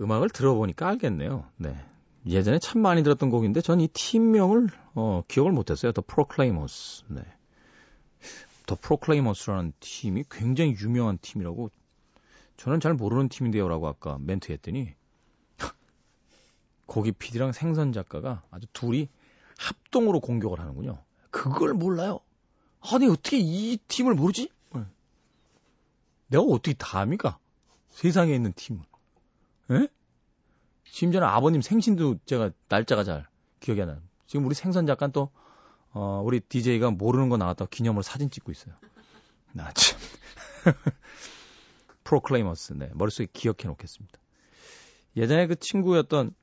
음악을 0.00 0.30
들어보니까 0.30 0.88
알겠네요. 0.88 1.46
네. 1.56 1.76
예전에 2.26 2.58
참 2.58 2.80
많이 2.80 3.02
들었던 3.02 3.28
곡인데 3.30 3.60
전 3.60 3.80
이 3.80 3.88
팀명을 3.88 4.68
어, 4.94 5.22
기억을 5.28 5.52
못했어요. 5.52 5.92
더 5.92 6.02
프로클레이머스. 6.06 7.04
네. 7.08 7.22
더 8.66 8.76
프로클레이머스라는 8.80 9.72
팀이 9.80 10.24
굉장히 10.30 10.74
유명한 10.80 11.18
팀이라고 11.20 11.70
저는 12.56 12.80
잘 12.80 12.94
모르는 12.94 13.28
팀인데요라고 13.28 13.86
아까 13.88 14.16
멘트했더니 14.20 14.94
고기 16.86 17.12
PD랑 17.12 17.52
생선 17.52 17.92
작가가 17.92 18.42
아주 18.50 18.66
둘이 18.72 19.08
합동으로 19.58 20.20
공격을 20.20 20.60
하는군요. 20.60 20.98
그걸 21.30 21.74
몰라요. 21.74 22.20
아니 22.80 23.06
어떻게 23.06 23.38
이 23.38 23.76
팀을 23.88 24.14
모르지? 24.14 24.50
네. 24.74 24.82
내가 26.28 26.42
어떻게 26.44 26.72
다합니까? 26.74 27.38
세상에 27.90 28.34
있는 28.34 28.52
팀을. 28.54 28.82
에? 29.70 29.88
심지어는 30.84 31.26
아버님 31.28 31.60
생신도 31.62 32.18
제가 32.26 32.50
날짜가 32.68 33.04
잘 33.04 33.26
기억이 33.60 33.80
안 33.82 33.88
나요. 33.88 34.02
지금 34.26 34.46
우리 34.46 34.54
생선 34.54 34.86
작가 34.86 35.06
또 35.08 35.30
어, 35.92 36.22
우리 36.24 36.40
DJ가 36.40 36.90
모르는 36.90 37.28
거 37.28 37.36
나왔다고 37.36 37.68
기념으로 37.70 38.02
사진 38.02 38.30
찍고 38.30 38.52
있어요. 38.52 38.74
나 39.52 39.72
참. 39.72 39.98
프로클레이머스, 42.04 42.74
네. 42.74 42.90
머릿속에 42.94 43.28
기억해 43.32 43.64
놓겠습니다. 43.66 44.18
예전에 45.16 45.46
그 45.46 45.56
친구였던, 45.56 46.34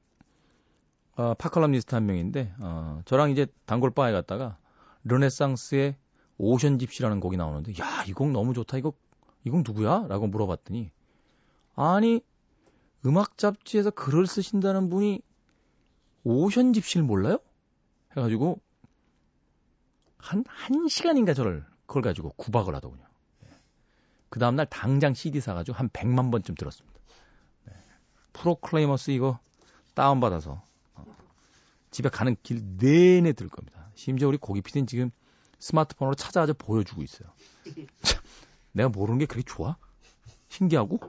어, 1.17 1.33
파컬럼니스트 1.35 1.93
한 1.93 2.05
명인데, 2.05 2.53
어, 2.59 3.01
저랑 3.05 3.31
이제 3.31 3.45
단골바에 3.65 4.11
갔다가, 4.11 4.57
르네상스의 5.03 5.97
오션 6.37 6.79
집시라는 6.79 7.19
곡이 7.19 7.37
나오는데, 7.37 7.73
야, 7.81 8.03
이 8.07 8.13
곡 8.13 8.31
너무 8.31 8.53
좋다. 8.53 8.77
이거, 8.77 8.93
이 9.45 9.49
곡 9.49 9.63
누구야? 9.65 10.05
라고 10.07 10.27
물어봤더니, 10.27 10.91
아니, 11.75 12.21
음악 13.05 13.37
잡지에서 13.37 13.89
글을 13.91 14.27
쓰신다는 14.27 14.89
분이 14.89 15.21
오션 16.23 16.73
집시를 16.73 17.05
몰라요? 17.05 17.39
해가지고 18.15 18.59
한, 20.17 20.43
한 20.47 20.87
시간인가 20.87 21.33
저를 21.33 21.65
그걸 21.87 22.03
가지고 22.03 22.29
구박을 22.37 22.75
하더군요. 22.75 23.03
그 24.29 24.39
다음날 24.39 24.65
당장 24.67 25.13
CD 25.13 25.41
사가지고 25.41 25.77
한 25.77 25.89
100만 25.89 26.31
번쯤 26.31 26.55
들었습니다. 26.55 26.97
네. 27.65 27.73
프로클레이머스 28.31 29.11
이거 29.11 29.39
다운받아서 29.93 30.63
어, 30.95 31.05
집에 31.89 32.07
가는 32.07 32.37
길 32.41 32.61
내내 32.77 33.33
들 33.33 33.49
겁니다. 33.49 33.89
심지어 33.95 34.29
우리 34.29 34.37
고기 34.37 34.61
피디는 34.61 34.87
지금 34.87 35.11
스마트폰으로 35.59 36.15
찾아가지고 36.15 36.59
보여주고 36.59 37.03
있어요. 37.03 37.29
참, 38.03 38.23
내가 38.71 38.87
모르는 38.87 39.19
게 39.19 39.25
그렇게 39.25 39.43
좋아? 39.45 39.75
신기하고? 40.47 40.99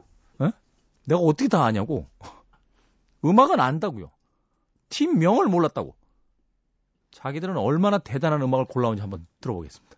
에? 1.02 1.06
내가 1.06 1.20
어떻게 1.20 1.48
다 1.48 1.64
아냐고? 1.64 2.06
음악은 3.24 3.60
안다고요. 3.60 4.10
팀명을 4.88 5.46
몰랐다고. 5.46 5.94
자기들은 7.10 7.56
얼마나 7.56 7.98
대단한 7.98 8.42
음악을 8.42 8.66
골라온지 8.66 9.00
한번 9.00 9.26
들어보겠습니다. 9.40 9.96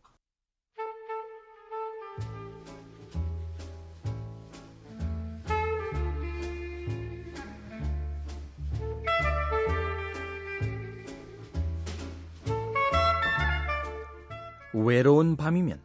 외로운 14.74 15.36
밤이면 15.36 15.80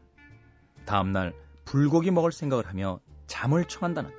다음날 0.86 1.34
불고기 1.64 2.10
먹을 2.10 2.32
생각을 2.32 2.68
하며 2.68 3.00
잠을 3.28 3.66
청한다는 3.66 4.19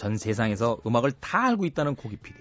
전 0.00 0.16
세상에서 0.16 0.78
음악을 0.86 1.12
다 1.12 1.44
알고 1.44 1.66
있다는 1.66 1.94
고기 1.94 2.16
PD. 2.16 2.34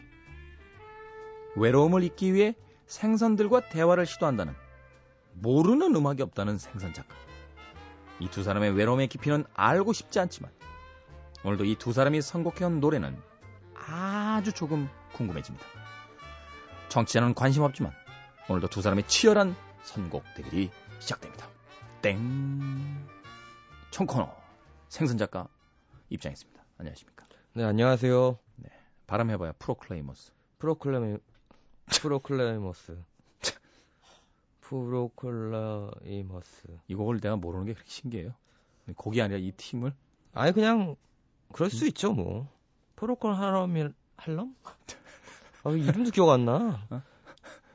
외로움을 1.58 2.04
잊기 2.04 2.34
위해 2.34 2.56
생선들과 2.86 3.68
대화를 3.68 4.06
시도한다는 4.06 4.54
모르는 5.34 5.94
음악이 5.94 6.24
없다는 6.24 6.58
생선 6.58 6.94
작가. 6.94 7.14
이 8.22 8.30
두 8.30 8.44
사람의 8.44 8.72
외로움의 8.78 9.08
깊이는 9.10 9.44
알고 9.54 9.92
싶지 9.92 10.22
않지만 10.22 10.50
오늘도 11.44 11.66
이 11.66 11.76
두 11.76 11.92
사람이 11.92 12.22
선곡해온 12.22 12.80
노래는 12.80 13.22
아주 13.76 14.54
조금 14.54 14.88
궁금해집니다. 15.12 15.66
정치자는 16.88 17.34
관심 17.34 17.64
없지만 17.64 17.92
오늘도 18.48 18.70
두 18.70 18.82
사람의 18.82 19.06
치열한 19.08 19.54
선곡 19.84 20.24
대결이 20.38 20.72
시작됩니다. 21.00 21.50
땡. 22.02 23.06
청코너 23.92 24.34
생선 24.88 25.18
작가 25.18 25.50
입장했습니다. 26.10 26.64
안녕하십니까? 26.78 27.29
네, 27.60 27.66
안녕하세요. 27.66 28.40
네. 28.56 28.70
바람 29.06 29.30
해봐요. 29.32 29.52
프로클레이머스. 29.60 30.32
프로클레이 30.60 31.18
프로클레이머스. 31.88 32.98
프로클레이머스. 34.62 36.68
이 36.88 36.96
곡을 36.96 37.20
내가 37.20 37.36
모르는 37.36 37.66
게 37.66 37.74
그렇게 37.74 37.90
신기해요. 37.90 38.34
곡이 38.96 39.22
아니라 39.22 39.40
이 39.40 39.52
팀을. 39.52 39.92
아니 40.32 40.54
그냥 40.54 40.96
그럴 41.52 41.70
수 41.70 41.84
음. 41.84 41.90
있죠 41.90 42.14
뭐. 42.14 42.48
프로콜 42.96 43.34
하럼이 43.34 43.90
할럼? 44.16 44.56
아, 45.66 45.72
이름도 45.72 46.12
기억 46.12 46.30
안 46.30 46.46
나. 46.46 46.88
어? 46.90 47.02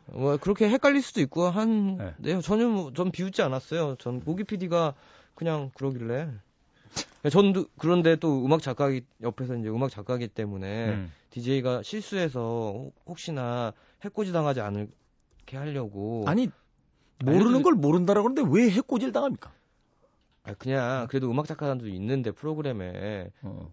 뭐 0.07 0.39
그렇게 0.39 0.67
헷갈릴 0.67 1.03
수도 1.03 1.21
있고 1.21 1.51
한 1.51 1.99
네. 1.99 2.15
네 2.17 2.41
전혀 2.41 2.69
뭐, 2.69 2.95
전 2.95 3.11
비웃지 3.11 3.43
않았어요. 3.43 3.97
전 3.97 4.23
모기 4.25 4.45
PD가 4.45 4.95
그냥 5.35 5.71
그러길래. 5.75 6.31
전 7.31 7.53
그런데 7.79 8.17
또 8.17 8.45
음악 8.45 8.61
작가기 8.61 9.03
옆에서 9.23 9.57
이제 9.57 9.69
음악 9.69 9.91
작가기 9.91 10.29
때문에 10.29 10.91
음. 10.91 11.13
DJ가 11.31 11.83
실수해서 11.83 12.91
혹시나 13.07 13.73
해코지 14.03 14.33
당하지 14.33 14.61
않게 14.61 15.57
하려고 15.57 16.25
아니 16.27 16.49
모르는 17.25 17.63
걸 17.63 17.75
모른다라고 17.75 18.29
하는데 18.29 18.51
왜 18.51 18.71
해코지를 18.71 19.13
당합니까? 19.13 19.53
아 20.43 20.55
그냥 20.55 21.07
그래도 21.09 21.31
음악 21.31 21.47
작가들도 21.47 21.89
있는데 21.89 22.31
프로그램에 22.31 23.31
어. 23.43 23.73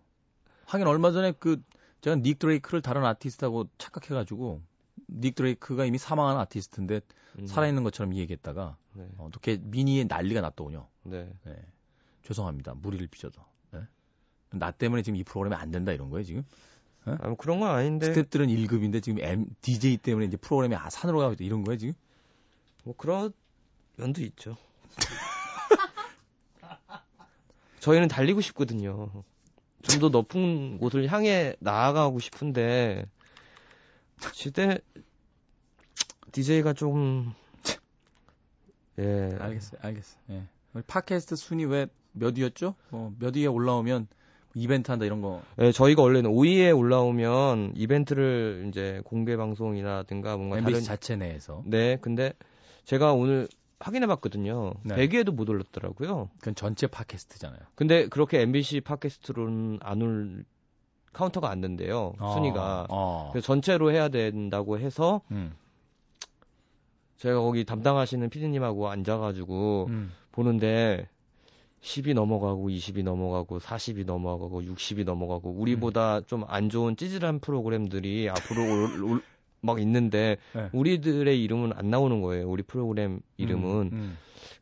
하긴 0.66 0.88
얼마 0.88 1.12
전에 1.12 1.34
그 1.34 1.62
제가 2.00 2.16
닉 2.18 2.40
드레이크를 2.40 2.82
다른 2.82 3.04
아티스트하고 3.06 3.68
착각해가지고 3.78 4.62
닉 5.10 5.36
드레이크가 5.36 5.86
이미 5.86 5.98
사망한 5.98 6.38
아티스트인데 6.38 7.02
음. 7.40 7.46
살아있는 7.46 7.84
것처럼 7.84 8.16
얘기했다가 8.16 8.78
네. 8.94 9.08
어, 9.18 9.26
어떻게 9.26 9.58
미니에 9.62 10.06
난리가 10.06 10.40
났더군요. 10.42 10.88
네. 11.04 11.30
네. 11.46 11.56
죄송합니다. 12.24 12.74
무리를 12.76 13.06
빚어서. 13.08 13.46
네? 13.72 13.82
나 14.52 14.72
때문에 14.72 15.02
지금 15.02 15.18
이 15.18 15.24
프로그램이 15.24 15.56
안 15.56 15.72
된다 15.72 15.92
이런 15.92 16.10
거예요 16.10 16.24
지금? 16.24 16.44
네? 17.06 17.14
아, 17.20 17.28
뭐 17.28 17.36
그런 17.36 17.60
건 17.60 17.70
아닌데. 17.72 18.14
스탭들은 18.14 18.48
1급인데 18.68 19.02
지금 19.02 19.22
M, 19.24 19.48
DJ 19.62 19.98
때문에 19.98 20.28
이제 20.28 20.38
프로그램이 20.38 20.76
아, 20.76 20.90
산으로 20.90 21.20
가고 21.20 21.34
있다 21.34 21.44
이런 21.44 21.64
거예요 21.64 21.78
지금? 21.78 21.94
뭐 22.84 22.96
그런 22.98 23.34
면도 23.98 24.22
있죠. 24.22 24.56
저희는 27.80 28.08
달리고 28.08 28.42
싶거든요. 28.42 29.24
좀 29.84 30.00
더 30.00 30.10
높은 30.10 30.78
곳을 30.78 31.12
향해 31.12 31.56
나아가고 31.60 32.20
싶은데 32.20 33.06
시대 34.34 34.78
DJ가 36.32 36.74
좀 36.74 37.34
예. 39.00 39.36
알겠어요. 39.40 39.80
알겠어요. 39.82 40.22
예. 40.30 40.44
팟캐스트 40.86 41.36
순위 41.36 41.66
왜 41.66 41.88
몇 42.14 42.38
위였죠? 42.38 42.76
어, 42.92 43.14
몇 43.20 43.36
위에 43.36 43.46
올라오면 43.46 44.08
이벤트 44.56 44.92
한다 44.92 45.06
이런 45.06 45.22
거. 45.22 45.42
예, 45.60 45.72
저희가 45.72 46.02
원래는 46.02 46.30
5위에 46.32 46.78
올라오면 46.78 47.74
이벤트를 47.76 48.66
이제 48.68 49.02
공개 49.06 49.38
방송이라든가 49.38 50.36
뭔가 50.38 50.58
MBC 50.58 50.72
다른 50.74 50.84
자체 50.86 51.16
내에서. 51.16 51.64
네, 51.66 51.98
근데 52.02 52.34
제가 52.84 53.14
오늘 53.14 53.48
확인해 53.80 54.08
봤거든요. 54.08 54.74
네. 54.84 54.96
100위에도 54.96 55.32
못 55.32 55.50
올랐더라고요. 55.50 56.30
그건 56.40 56.56
전체 56.56 56.88
팟캐스트잖아요. 56.88 57.60
근데 57.76 58.08
그렇게 58.10 58.42
MBC 58.42 58.82
팟캐스트로는 58.82 59.80
안 59.82 60.02
올 60.02 60.44
카운터가 61.14 61.50
안 61.50 61.60
된대요. 61.62 62.14
어, 62.20 62.34
순위가. 62.34 62.88
어. 62.90 63.30
그래서 63.32 63.46
전체로 63.46 63.92
해야 63.92 64.08
된다고 64.10 64.80
해서 64.80 65.22
음. 65.32 65.54
제가 67.18 67.40
거기 67.40 67.66
담당하시는 67.66 68.30
피디님하고 68.30 68.90
앉아가지고 68.90 69.88
음. 69.90 70.12
보는데 70.32 71.08
10이 71.82 72.14
넘어가고 72.14 72.70
20이 72.70 73.04
넘어가고 73.04 73.60
40이 73.60 74.06
넘어가고 74.06 74.62
60이 74.62 75.04
넘어가고 75.04 75.50
우리보다 75.52 76.20
음. 76.20 76.24
좀안 76.26 76.70
좋은 76.70 76.96
찌질한 76.96 77.40
프로그램들이 77.40 78.30
앞으로 78.32 78.62
올, 78.62 79.04
올, 79.04 79.24
막 79.62 79.80
있는데 79.80 80.38
네. 80.54 80.70
우리들의 80.74 81.42
이름은 81.44 81.74
안 81.76 81.90
나오는 81.90 82.22
거예요. 82.22 82.50
우리 82.50 82.64
프로그램 82.64 83.22
이름은. 83.38 83.90
음, 83.92 83.92
음. 83.94 84.18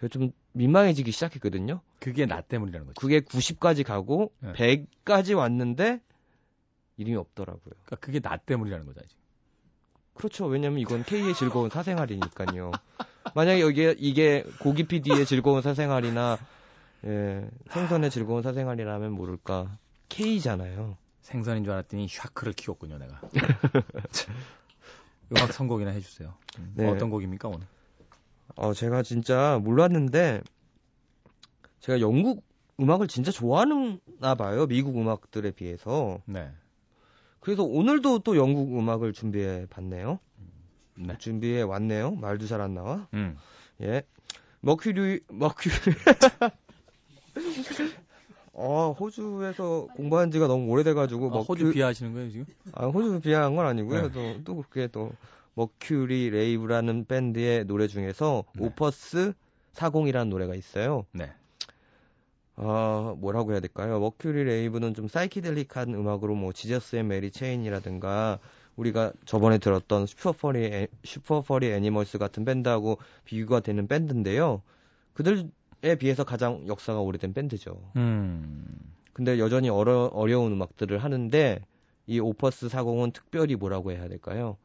좀 0.09 0.31
민망해지기 0.53 1.11
시작했거든요. 1.11 1.81
그게 1.99 2.25
나 2.25 2.41
때문이라는 2.41 2.87
거죠. 2.87 2.99
그게 2.99 3.19
90까지 3.19 3.83
가고 3.83 4.31
네. 4.39 4.53
100까지 4.53 5.37
왔는데 5.37 5.99
이름이 6.97 7.15
없더라고요. 7.17 7.73
그러니까 7.85 7.95
그게 7.97 8.19
나 8.19 8.37
때문이라는 8.37 8.85
거죠, 8.85 9.01
지금. 9.07 9.19
그렇죠. 10.13 10.45
왜냐면 10.45 10.79
이건 10.79 11.03
K의 11.03 11.33
즐거운 11.33 11.69
사생활이니까요. 11.69 12.71
만약에 13.35 13.61
여기 13.61 13.95
이게 13.97 14.43
고기 14.59 14.83
PD의 14.83 15.25
즐거운 15.25 15.61
사생활이나 15.61 16.37
예, 17.05 17.49
생선의 17.69 18.09
즐거운 18.09 18.43
사생활이라면 18.43 19.13
모를까 19.13 19.77
K잖아요. 20.09 20.97
생선인 21.21 21.63
줄 21.63 21.73
알았더니 21.73 22.07
샤크를 22.07 22.53
키웠군요, 22.53 22.97
내가. 22.97 23.21
음악 25.31 25.53
선곡이나 25.53 25.91
해주세요. 25.91 26.33
음, 26.57 26.73
네. 26.75 26.89
어떤 26.89 27.09
곡입니까, 27.09 27.47
오늘? 27.49 27.67
어, 28.55 28.73
제가 28.73 29.03
진짜 29.03 29.59
몰랐는데, 29.63 30.41
제가 31.81 32.01
영국 32.01 32.43
음악을 32.79 33.07
진짜 33.07 33.31
좋아하나 33.31 34.35
봐요. 34.37 34.65
미국 34.65 34.97
음악들에 34.97 35.51
비해서. 35.51 36.19
네. 36.25 36.49
그래서 37.39 37.63
오늘도 37.63 38.19
또 38.19 38.35
영국 38.35 38.77
음악을 38.77 39.13
준비해 39.13 39.65
봤네요. 39.69 40.19
네. 40.95 41.17
준비해 41.19 41.61
왔네요. 41.61 42.15
말도 42.15 42.47
잘 42.47 42.59
안 42.59 42.73
나와. 42.73 43.07
음. 43.13 43.37
예. 43.81 44.01
머큐리, 44.61 45.21
머큐리. 45.29 45.73
어, 48.53 48.91
호주에서 48.99 49.87
공부한 49.95 50.31
지가 50.31 50.47
너무 50.47 50.69
오래돼가지고. 50.71 51.37
아, 51.37 51.41
호주 51.41 51.71
비하하시는 51.71 52.13
거예요, 52.13 52.29
지금? 52.29 52.45
아, 52.73 52.87
호주 52.87 53.21
비하한 53.21 53.55
건 53.55 53.65
아니고요. 53.65 54.01
네. 54.03 54.11
또, 54.11 54.43
또 54.43 54.55
그렇게 54.55 54.87
또, 54.87 55.11
머큐리 55.53 56.29
레이브라는 56.29 57.05
밴드의 57.05 57.65
노래 57.65 57.87
중에서 57.87 58.45
네. 58.55 58.65
오퍼스 58.65 59.33
40이라는 59.73 60.29
노래가 60.29 60.55
있어요. 60.55 61.05
네. 61.11 61.31
어, 62.55 63.15
뭐라고 63.17 63.51
해야 63.51 63.59
될까요? 63.59 63.99
머큐리 63.99 64.43
레이브는 64.43 64.93
좀 64.93 65.07
사이키델릭한 65.07 65.93
음악으로 65.93 66.35
뭐 66.35 66.53
지저스 66.53 66.97
앤 66.97 67.07
메리 67.07 67.31
체인이라든가 67.31 68.39
우리가 68.75 69.11
저번에 69.25 69.57
들었던 69.57 70.05
슈퍼퍼리 70.05 70.87
슈퍼퍼리 71.03 71.71
애니멀스 71.71 72.17
같은 72.17 72.45
밴드하고 72.45 72.97
비교가 73.25 73.59
되는 73.59 73.87
밴드인데요. 73.87 74.61
그들 75.13 75.49
에 75.83 75.95
비해서 75.95 76.23
가장 76.23 76.67
역사가 76.67 76.99
오래된 76.99 77.33
밴드죠. 77.33 77.91
음. 77.95 78.65
근데 79.13 79.39
여전히 79.39 79.69
어려, 79.69 80.05
어려운 80.13 80.51
음악들을 80.53 80.97
하는데 80.97 81.61
이 82.07 82.19
오퍼스 82.19 82.67
40은 82.67 83.13
특별히 83.13 83.55
뭐라고 83.55 83.91
해야 83.91 84.07
될까요? 84.07 84.57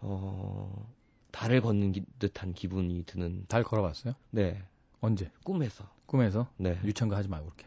어, 0.00 0.92
달을 1.30 1.60
걷는 1.60 1.92
기, 1.92 2.02
듯한 2.18 2.52
기분이 2.54 3.04
드는. 3.04 3.44
달 3.48 3.62
걸어봤어요? 3.62 4.14
네. 4.30 4.62
언제? 5.00 5.30
꿈에서. 5.44 5.84
꿈에서? 6.06 6.48
네. 6.56 6.78
유치한 6.84 7.08
거 7.08 7.16
하지 7.16 7.28
말고 7.28 7.50
그렇게. 7.50 7.66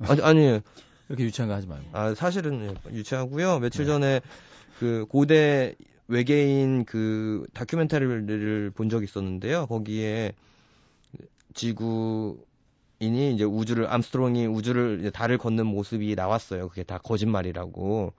아니, 0.00 0.22
아니에요. 0.22 0.60
이렇게 1.08 1.24
유치한 1.24 1.48
거 1.48 1.54
하지 1.54 1.66
말고. 1.66 1.84
아, 1.92 2.14
사실은 2.14 2.76
유치하고요. 2.90 3.58
며칠 3.58 3.84
네. 3.84 3.92
전에 3.92 4.20
그 4.78 5.06
고대 5.08 5.74
외계인 6.08 6.84
그 6.84 7.46
다큐멘터리를 7.54 8.70
본 8.70 8.88
적이 8.88 9.04
있었는데요. 9.04 9.66
거기에 9.66 10.32
지구인이 11.54 12.36
이제 13.34 13.44
우주를 13.44 13.90
암스트롱이 13.92 14.46
우주를 14.46 14.98
이제 15.00 15.10
달을 15.10 15.38
걷는 15.38 15.66
모습이 15.66 16.14
나왔어요. 16.14 16.68
그게 16.68 16.82
다 16.82 16.98
거짓말이라고. 16.98 18.12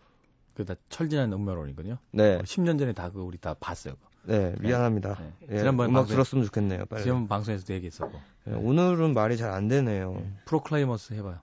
그다 0.55 0.75
철진한 0.89 1.33
음모론이거든요. 1.33 1.97
네. 2.11 2.37
10년 2.43 2.77
전에 2.77 2.93
다 2.93 3.09
그 3.09 3.21
우리 3.21 3.37
다 3.39 3.55
봤어요. 3.59 3.95
네, 4.25 4.51
네, 4.51 4.55
미안합니다. 4.59 5.17
네. 5.19 5.33
네. 5.47 5.57
지난번 5.57 5.89
음악 5.89 6.01
방송, 6.01 6.13
들었으면 6.15 6.45
좋겠네요. 6.45 6.85
빨리. 6.85 7.03
지난번 7.03 7.27
방송에서도 7.27 7.73
얘기했었고. 7.73 8.19
네, 8.45 8.53
오늘은 8.53 9.13
말이 9.15 9.35
잘 9.37 9.49
안 9.51 9.67
되네요. 9.67 10.13
네. 10.13 10.33
프로클레이머스 10.45 11.13
해봐요. 11.15 11.39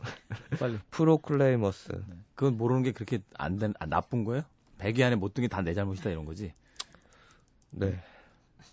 빨리. 0.58 0.78
프로클레이머스. 0.90 1.92
네. 1.92 2.14
그건 2.34 2.56
모르는 2.56 2.82
게 2.82 2.92
그렇게 2.92 3.20
안 3.38 3.58
된, 3.58 3.72
아, 3.78 3.86
나쁜 3.86 4.24
거예요? 4.24 4.42
100위 4.78 5.02
안에 5.02 5.14
못 5.16 5.32
든 5.32 5.42
게 5.42 5.48
다 5.48 5.62
내 5.62 5.72
잘못이다 5.72 6.10
이런 6.10 6.24
거지. 6.24 6.52
네. 7.70 8.02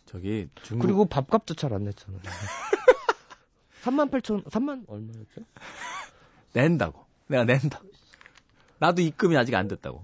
저기 0.06 0.50
중국 0.64 0.86
그리고 0.86 1.06
밥값도 1.06 1.54
잘 1.56 1.74
안 1.74 1.84
냈잖아요. 1.84 2.22
3만 3.84 4.12
8천 4.12 4.44
3만 4.46 4.86
얼마였죠? 4.88 5.42
낸다고. 6.54 7.06
내가 7.28 7.44
낸다. 7.46 7.82
나도 8.80 9.02
입금이 9.02 9.38
아직 9.38 9.56
안 9.56 9.68
됐다고. 9.68 10.04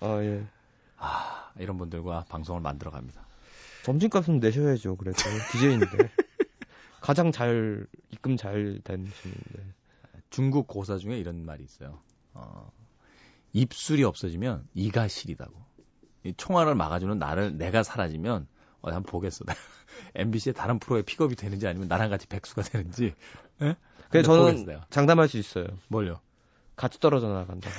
아 0.00 0.20
예. 0.22 0.46
아 0.96 1.50
이런 1.58 1.78
분들과 1.78 2.24
방송을 2.28 2.60
만들어 2.60 2.90
갑니다. 2.90 3.26
점심값은 3.84 4.38
내셔야죠. 4.40 4.96
그래도 4.96 5.18
DJ인데 5.52 5.86
가장 7.00 7.32
잘 7.32 7.86
입금 8.10 8.36
잘 8.36 8.80
되시는데. 8.84 9.72
중국 10.30 10.66
고사 10.66 10.96
중에 10.98 11.18
이런 11.18 11.44
말이 11.44 11.62
있어요. 11.64 12.00
어, 12.34 12.70
입술이 13.52 14.04
없어지면 14.04 14.66
이가 14.74 15.08
시리다고. 15.08 15.52
이 16.24 16.32
총알을 16.36 16.74
막아주는 16.74 17.18
나를 17.18 17.58
내가 17.58 17.82
사라지면 17.82 18.46
어, 18.82 18.88
한번 18.90 19.04
보겠어. 19.04 19.44
MBC의 20.14 20.54
다른 20.54 20.78
프로에 20.78 21.02
픽업이 21.02 21.36
되는지 21.36 21.66
아니면 21.66 21.88
나랑 21.88 22.10
같이 22.10 22.26
백수가 22.26 22.62
되는지. 22.62 23.14
예? 23.62 23.76
그래 24.10 24.22
저는 24.22 24.56
보겠어요. 24.56 24.82
장담할 24.90 25.28
수 25.28 25.38
있어요. 25.38 25.66
뭘요? 25.88 26.20
같이 26.76 27.00
떨어져 27.00 27.28
나간다. 27.28 27.70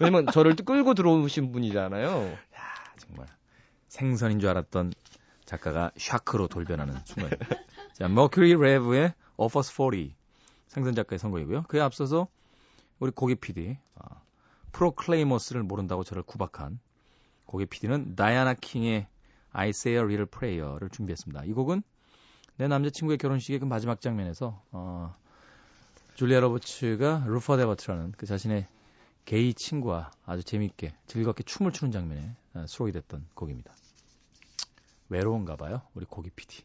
왜냐면 0.00 0.26
저를 0.32 0.56
끌고 0.56 0.94
들어오신 0.94 1.52
분이잖아요. 1.52 2.08
야 2.08 2.38
정말 2.98 3.26
생선인 3.88 4.40
줄 4.40 4.48
알았던 4.48 4.92
작가가 5.44 5.90
샤크로 5.96 6.48
돌변하는 6.48 6.94
순간. 7.04 7.30
자, 7.92 8.08
머큐리 8.08 8.54
레브의 8.54 9.14
Offers 9.36 9.74
40 9.74 10.14
생선 10.68 10.94
작가의 10.94 11.18
선곡이고요. 11.18 11.64
그에 11.64 11.80
앞서서 11.80 12.28
우리 13.00 13.10
고기 13.10 13.34
PD 13.34 13.76
아, 13.96 14.22
프로클레이머스를 14.72 15.62
모른다고 15.64 16.04
저를 16.04 16.22
구박한 16.22 16.78
고개 17.46 17.64
PD는 17.64 18.14
다이아나 18.14 18.54
킹의 18.54 19.08
I 19.52 19.70
Say 19.70 19.96
a 19.96 20.04
Little 20.04 20.26
Prayer를 20.26 20.90
준비했습니다. 20.90 21.44
이 21.44 21.52
곡은 21.52 21.82
내 22.56 22.68
남자친구의 22.68 23.18
결혼식의 23.18 23.60
그 23.60 23.64
마지막 23.64 24.00
장면에서 24.00 24.62
어, 24.70 25.14
줄리아 26.14 26.40
로버츠가 26.40 27.24
루퍼 27.26 27.56
데버트라는 27.56 28.12
그 28.16 28.26
자신의 28.26 28.66
게이 29.24 29.54
친구와 29.54 30.10
아주 30.26 30.42
재미있게 30.44 30.94
즐겁게 31.06 31.42
춤을 31.44 31.72
추는 31.72 31.92
장면에 31.92 32.34
어, 32.54 32.66
수록이 32.66 32.92
됐던 32.92 33.26
곡입니다. 33.34 33.72
외로운가 35.08 35.56
봐요, 35.56 35.82
우리 35.94 36.04
고기 36.04 36.30
PD. 36.30 36.64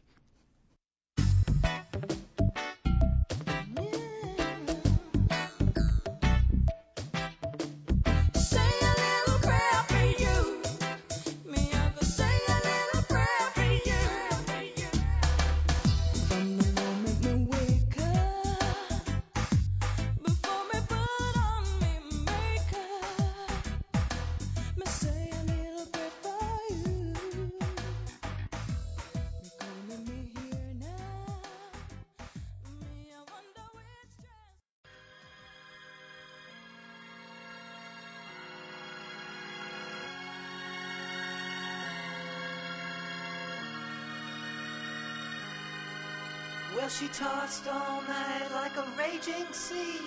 Well, 46.86 46.94
she 46.94 47.08
tossed 47.08 47.66
all 47.66 48.00
night 48.02 48.48
like 48.52 48.76
a 48.76 48.86
raging 48.96 49.52
sea. 49.52 49.98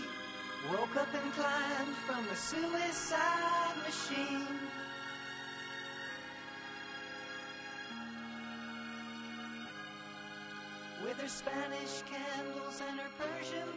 Woke 0.71 0.95
up 0.95 1.13
and 1.13 1.33
climbed 1.33 1.95
from 2.07 2.25
a 2.25 2.35
suicide 2.37 3.75
machine. 3.85 4.47
With 11.03 11.19
her 11.19 11.27
Spanish 11.27 12.01
candles 12.03 12.81
and 12.87 12.97
her 13.01 13.09
Persian 13.17 13.67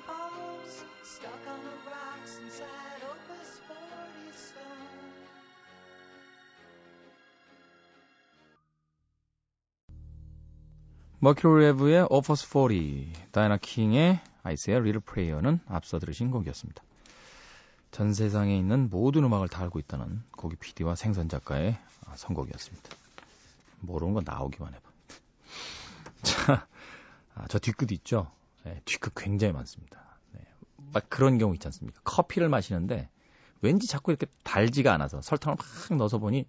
머큐리 11.25 11.67
레브의 11.67 12.09
Offers 12.11 12.45
40, 12.49 13.31
다이나 13.31 13.57
킹의 13.57 14.21
Little 14.45 14.99
Prayer는 14.99 15.61
앞서 15.69 16.01
들으신 16.01 16.33
곡이었습니다. 16.33 16.83
전 17.93 18.13
세상에 18.13 18.59
있는 18.59 18.91
모든 18.91 19.23
음악을 19.23 19.47
다 19.47 19.63
알고 19.63 19.79
있다는 19.79 20.25
고기 20.33 20.57
PD와 20.57 20.97
생선 20.97 21.29
작가의 21.29 21.79
선곡이었습니다. 22.17 22.91
모르는 23.83 24.15
건 24.15 24.25
나오기만 24.27 24.75
해봐. 24.75 24.91
자, 26.23 26.67
아, 27.37 27.47
저 27.47 27.61
뒤끝 27.61 27.93
있죠? 27.93 28.29
네, 28.65 28.81
뒤끝 28.85 29.15
굉장히 29.15 29.53
많습니다. 29.53 30.03
네, 30.33 30.41
막 30.93 31.09
그런 31.09 31.39
경우 31.39 31.55
있지 31.55 31.69
않습니까? 31.69 32.01
커피를 32.03 32.49
마시는데 32.49 33.09
왠지 33.61 33.87
자꾸 33.87 34.11
이렇게 34.11 34.27
달지가 34.43 34.93
않아서 34.93 35.23
설탕을 35.23 35.57
막 35.57 35.97
넣어서 35.99 36.19
보니 36.19 36.49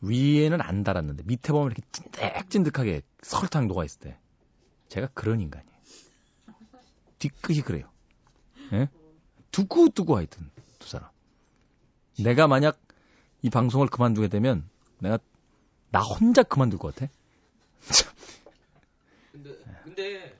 위에는 0.00 0.60
안 0.60 0.84
달았는데 0.84 1.24
밑에 1.26 1.52
보면 1.52 1.72
이렇게 1.72 1.82
찐득찐득하게 1.92 3.02
설탕 3.22 3.66
녹아 3.66 3.84
있을 3.84 4.00
때 4.00 4.18
제가 4.88 5.08
그런 5.14 5.40
인간이에요. 5.40 5.76
뒤끝이 7.18 7.62
그래요. 7.62 7.88
예? 8.72 8.88
두고두고 9.50 10.16
하여튼 10.16 10.50
두 10.78 10.88
사람. 10.88 11.08
내가 12.18 12.46
만약 12.46 12.78
이 13.42 13.50
방송을 13.50 13.88
그만두게 13.88 14.28
되면 14.28 14.68
내가 14.98 15.18
나 15.90 16.00
혼자 16.00 16.42
그만둘 16.42 16.78
것 16.78 16.94
같아. 16.94 17.10
근데, 19.32 19.50
근데 19.84 20.38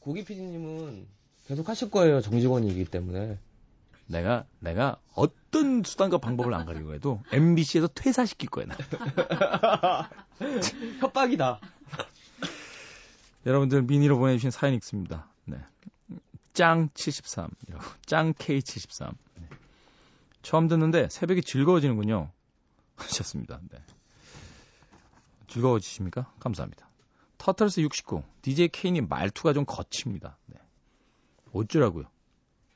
고기 0.00 0.24
PD님은 0.24 1.06
계속 1.46 1.68
하실 1.68 1.90
거예요. 1.90 2.20
정직원이기 2.20 2.86
때문에. 2.86 3.38
내가 4.06 4.44
내가 4.58 4.98
어떤 5.14 5.82
수단과 5.82 6.18
방법을 6.18 6.52
안 6.54 6.66
가리고 6.66 6.94
해도 6.94 7.22
MBC에서 7.32 7.88
퇴사시킬 7.88 8.50
거야 8.50 8.66
나. 8.66 8.76
협박이다. 11.00 11.60
여러분들 13.46 13.82
미니로 13.82 14.18
보내주신 14.18 14.50
사연 14.50 14.74
읽습니다. 14.74 15.28
네. 15.44 15.58
짱 16.52 16.88
73이라고 16.90 17.82
짱 18.06 18.32
K73. 18.34 19.14
네. 19.36 19.48
처음 20.42 20.68
듣는데 20.68 21.08
새벽이 21.10 21.42
즐거워지는군요. 21.42 22.30
하셨습니다. 22.96 23.60
네. 23.70 23.78
즐거워지십니까? 25.48 26.32
감사합니다. 26.40 26.88
터틀스 27.38 27.80
69 27.80 28.22
DJ 28.42 28.68
케인이 28.68 29.00
말투가 29.02 29.52
좀 29.52 29.64
거칩니다. 29.66 30.36
네. 30.46 30.58
어쩌라고요? 31.52 32.04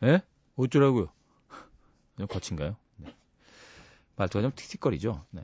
예? 0.04 0.22
어쩌라고요? 0.56 1.08
좀 2.18 2.26
거친가요? 2.26 2.76
네. 2.96 3.14
말투가 4.16 4.42
좀 4.42 4.52
틱틱거리죠? 4.54 5.24
네. 5.30 5.42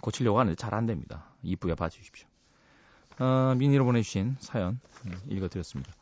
고치려고 0.00 0.38
하는데 0.40 0.56
잘 0.56 0.74
안 0.74 0.86
됩니다. 0.86 1.24
이쁘게 1.42 1.74
봐주십시오. 1.74 2.26
어, 3.20 3.54
미니로 3.56 3.84
보내주신 3.84 4.36
사연 4.40 4.80
네, 5.04 5.12
읽어드렸습니다. 5.28 5.92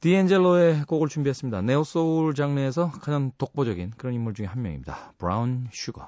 디엔젤로의 0.00 0.84
곡을 0.84 1.08
준비했습니다. 1.08 1.62
네오소울 1.62 2.34
장르에서 2.34 2.90
가장 2.90 3.32
독보적인 3.38 3.92
그런 3.96 4.12
인물 4.12 4.34
중에 4.34 4.44
한 4.46 4.60
명입니다. 4.60 5.14
브라운 5.16 5.68
슈거. 5.72 6.06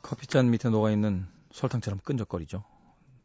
커피잔 0.00 0.50
밑에 0.50 0.70
녹아있는 0.70 1.26
설탕처럼 1.52 2.00
끈적거리죠. 2.00 2.64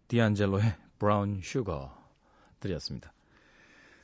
디안젤로의 0.10 0.76
브라운 1.00 1.40
슈거 1.42 1.96
들이었습니다. 2.60 3.14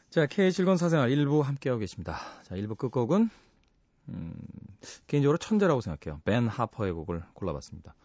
자, 0.10 0.26
K 0.28 0.52
즐거운 0.54 0.78
사생활 0.78 1.10
1부 1.10 1.42
함께하고 1.42 1.80
계십니다. 1.80 2.18
자, 2.44 2.56
1부 2.56 2.78
끝곡은 2.78 3.30
음, 4.08 4.34
개인적으로 5.08 5.38
천재라고 5.38 5.82
생각해요. 5.82 6.22
벤 6.24 6.48
하퍼의 6.48 6.94
곡을 6.94 7.24
골라봤습니다. 7.34 7.96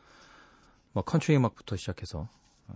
뭐 0.95 1.03
컨트리 1.03 1.37
음악부터 1.37 1.77
시작해서 1.77 2.29
어, 2.69 2.75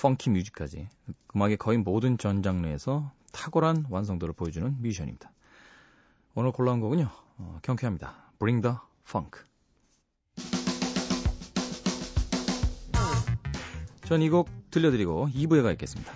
펑키 0.00 0.30
뮤직까지 0.30 0.88
음악의 1.34 1.56
거의 1.58 1.76
모든 1.78 2.16
전 2.18 2.40
장르에서 2.42 3.10
탁월한 3.32 3.86
완성도를 3.90 4.32
보여주는 4.32 4.74
뮤지션입니다. 4.80 5.30
오늘 6.36 6.52
골라온 6.52 6.80
곡은요. 6.80 7.10
어, 7.38 7.58
경쾌합니다. 7.62 8.14
Bring 8.38 8.62
the 8.62 8.76
Funk. 9.06 9.40
전 14.04 14.22
이 14.22 14.28
곡 14.30 14.48
들려드리고 14.70 15.28
2부에 15.34 15.64
가 15.64 15.72
있겠습니다. 15.72 16.12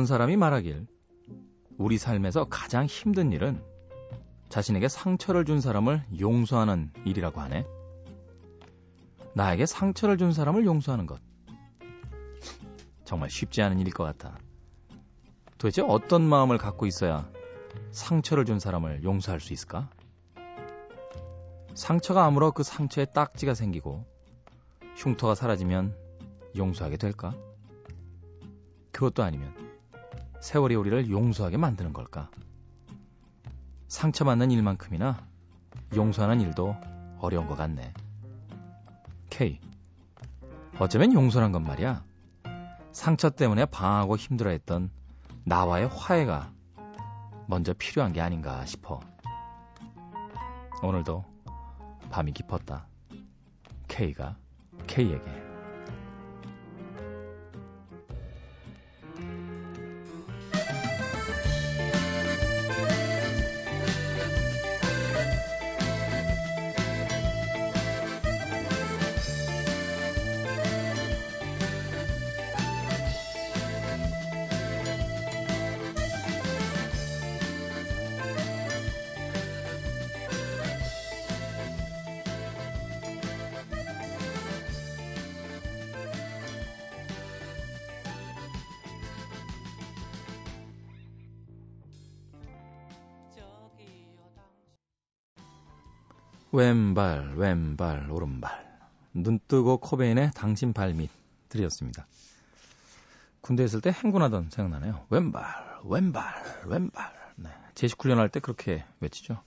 어떤 0.00 0.06
사람이 0.06 0.38
말하길 0.38 0.86
우리 1.76 1.98
삶에서 1.98 2.46
가장 2.46 2.86
힘든 2.86 3.32
일은 3.32 3.62
자신에게 4.48 4.88
상처를 4.88 5.44
준 5.44 5.60
사람을 5.60 6.06
용서하는 6.18 6.90
일이라고 7.04 7.42
하네. 7.42 7.66
나에게 9.34 9.66
상처를 9.66 10.16
준 10.16 10.32
사람을 10.32 10.64
용서하는 10.64 11.04
것. 11.04 11.20
정말 13.04 13.28
쉽지 13.28 13.60
않은 13.60 13.78
일일 13.78 13.92
것 13.92 14.04
같아. 14.04 14.38
도대체 15.58 15.82
어떤 15.82 16.22
마음을 16.22 16.56
갖고 16.56 16.86
있어야 16.86 17.30
상처를 17.90 18.46
준 18.46 18.58
사람을 18.58 19.04
용서할 19.04 19.38
수 19.38 19.52
있을까? 19.52 19.90
상처가 21.74 22.24
아물어 22.24 22.52
그 22.52 22.62
상처에 22.62 23.04
딱지가 23.04 23.52
생기고 23.52 24.06
흉터가 24.96 25.34
사라지면 25.34 25.94
용서하게 26.56 26.96
될까? 26.96 27.34
그것도 28.92 29.22
아니면 29.22 29.69
세월이 30.40 30.74
우리를 30.74 31.10
용서하게 31.10 31.56
만드는 31.56 31.92
걸까? 31.92 32.30
상처받는 33.88 34.50
일만큼이나 34.50 35.26
용서하는 35.94 36.40
일도 36.40 36.74
어려운 37.18 37.46
것 37.46 37.56
같네. 37.56 37.92
K. 39.28 39.60
어쩌면 40.78 41.12
용서란 41.12 41.52
건 41.52 41.64
말이야. 41.64 42.04
상처 42.92 43.30
때문에 43.30 43.66
방하고 43.66 44.16
힘들어했던 44.16 44.90
나와의 45.44 45.88
화해가 45.88 46.52
먼저 47.46 47.74
필요한 47.74 48.12
게 48.12 48.20
아닌가 48.20 48.64
싶어. 48.64 49.00
오늘도 50.82 51.24
밤이 52.10 52.32
깊었다. 52.32 52.86
K가 53.88 54.36
K에게. 54.86 55.49
왼발, 96.90 97.34
왼발, 97.36 98.10
오른발. 98.10 98.50
눈뜨고 99.14 99.78
코베인의 99.78 100.32
당신 100.34 100.72
발밑 100.72 101.08
들이었습니다. 101.48 102.04
군대 103.40 103.62
있을 103.62 103.80
때 103.80 103.92
행군하던 103.92 104.50
생각나네요. 104.50 105.06
왼발, 105.08 105.44
왼발, 105.84 106.24
왼발. 106.66 107.12
네. 107.36 107.48
제식 107.76 108.02
훈련할 108.02 108.28
때 108.28 108.40
그렇게 108.40 108.84
외치죠. 108.98 109.40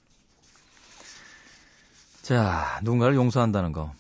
자, 2.22 2.80
누군가를 2.82 3.16
용서한다는 3.16 3.74
거. 3.74 3.94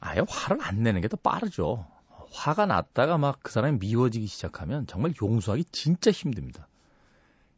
아예 0.00 0.22
화를 0.26 0.62
안 0.62 0.82
내는 0.82 1.02
게 1.02 1.08
더 1.08 1.18
빠르죠. 1.18 1.86
화가 2.32 2.64
났다가 2.64 3.18
막 3.18 3.40
그 3.42 3.52
사람이 3.52 3.76
미워지기 3.78 4.26
시작하면 4.26 4.86
정말 4.86 5.12
용서하기 5.20 5.64
진짜 5.70 6.10
힘듭니다. 6.10 6.66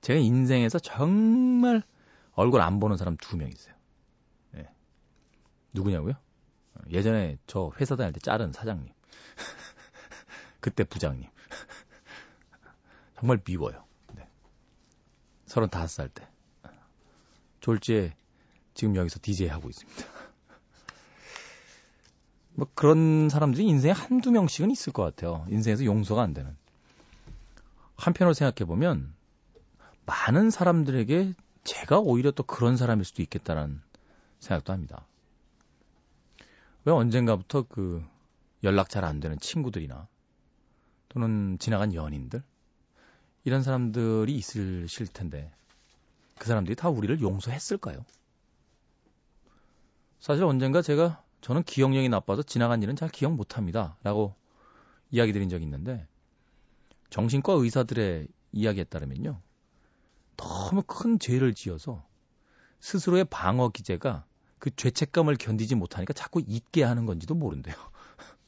제가 0.00 0.18
인생에서 0.18 0.80
정말 0.80 1.84
얼굴 2.38 2.60
안 2.60 2.78
보는 2.78 2.96
사람 2.96 3.16
두 3.16 3.36
명 3.36 3.48
있어요. 3.48 3.74
예. 4.56 4.68
누구냐고요? 5.72 6.14
예전에 6.88 7.36
저 7.48 7.72
회사 7.80 7.96
다닐 7.96 8.12
때 8.12 8.20
자른 8.20 8.52
사장님. 8.52 8.92
그때 10.60 10.84
부장님. 10.84 11.28
정말 13.18 13.40
미워요. 13.44 13.84
네. 14.14 14.28
35살 15.46 16.14
때. 16.14 16.28
졸지에 17.60 18.14
지금 18.74 18.94
여기서 18.94 19.18
DJ 19.20 19.48
하고 19.48 19.68
있습니다. 19.68 20.04
뭐 22.54 22.68
그런 22.74 23.28
사람들이 23.28 23.66
인생에 23.66 23.92
한두 23.92 24.30
명씩은 24.30 24.70
있을 24.70 24.92
것 24.92 25.02
같아요. 25.02 25.44
인생에서 25.50 25.84
용서가 25.84 26.22
안 26.22 26.34
되는. 26.34 26.56
한편으로 27.96 28.32
생각해 28.32 28.64
보면 28.64 29.12
많은 30.06 30.50
사람들에게 30.50 31.34
제가 31.68 31.98
오히려 32.00 32.30
또 32.30 32.44
그런 32.44 32.78
사람일 32.78 33.04
수도 33.04 33.20
있겠다는 33.20 33.82
생각도 34.40 34.72
합니다. 34.72 35.06
왜 36.86 36.94
언젠가부터 36.94 37.64
그 37.68 38.02
연락 38.64 38.88
잘 38.88 39.04
안 39.04 39.20
되는 39.20 39.38
친구들이나 39.38 40.08
또는 41.10 41.58
지나간 41.58 41.92
연인들 41.92 42.42
이런 43.44 43.62
사람들이 43.62 44.34
있으실 44.34 45.08
텐데 45.08 45.52
그 46.38 46.46
사람들이 46.46 46.74
다 46.74 46.88
우리를 46.88 47.20
용서했을까요? 47.20 48.02
사실 50.20 50.44
언젠가 50.44 50.80
제가 50.80 51.22
저는 51.42 51.64
기억력이 51.64 52.08
나빠서 52.08 52.42
지나간 52.42 52.82
일은 52.82 52.96
잘 52.96 53.10
기억 53.10 53.34
못 53.34 53.58
합니다. 53.58 53.98
라고 54.02 54.34
이야기 55.10 55.34
드린 55.34 55.50
적이 55.50 55.64
있는데, 55.64 56.06
정신과 57.10 57.52
의사들의 57.52 58.28
이야기에 58.52 58.84
따르면요. 58.84 59.40
너무 60.38 60.82
큰 60.86 61.18
죄를 61.18 61.52
지어서 61.52 62.06
스스로의 62.80 63.26
방어 63.26 63.68
기제가 63.68 64.24
그 64.58 64.74
죄책감을 64.74 65.36
견디지 65.36 65.74
못하니까 65.74 66.14
자꾸 66.14 66.40
잊게 66.46 66.82
하는 66.82 67.04
건지도 67.04 67.34
모른대요. 67.34 67.74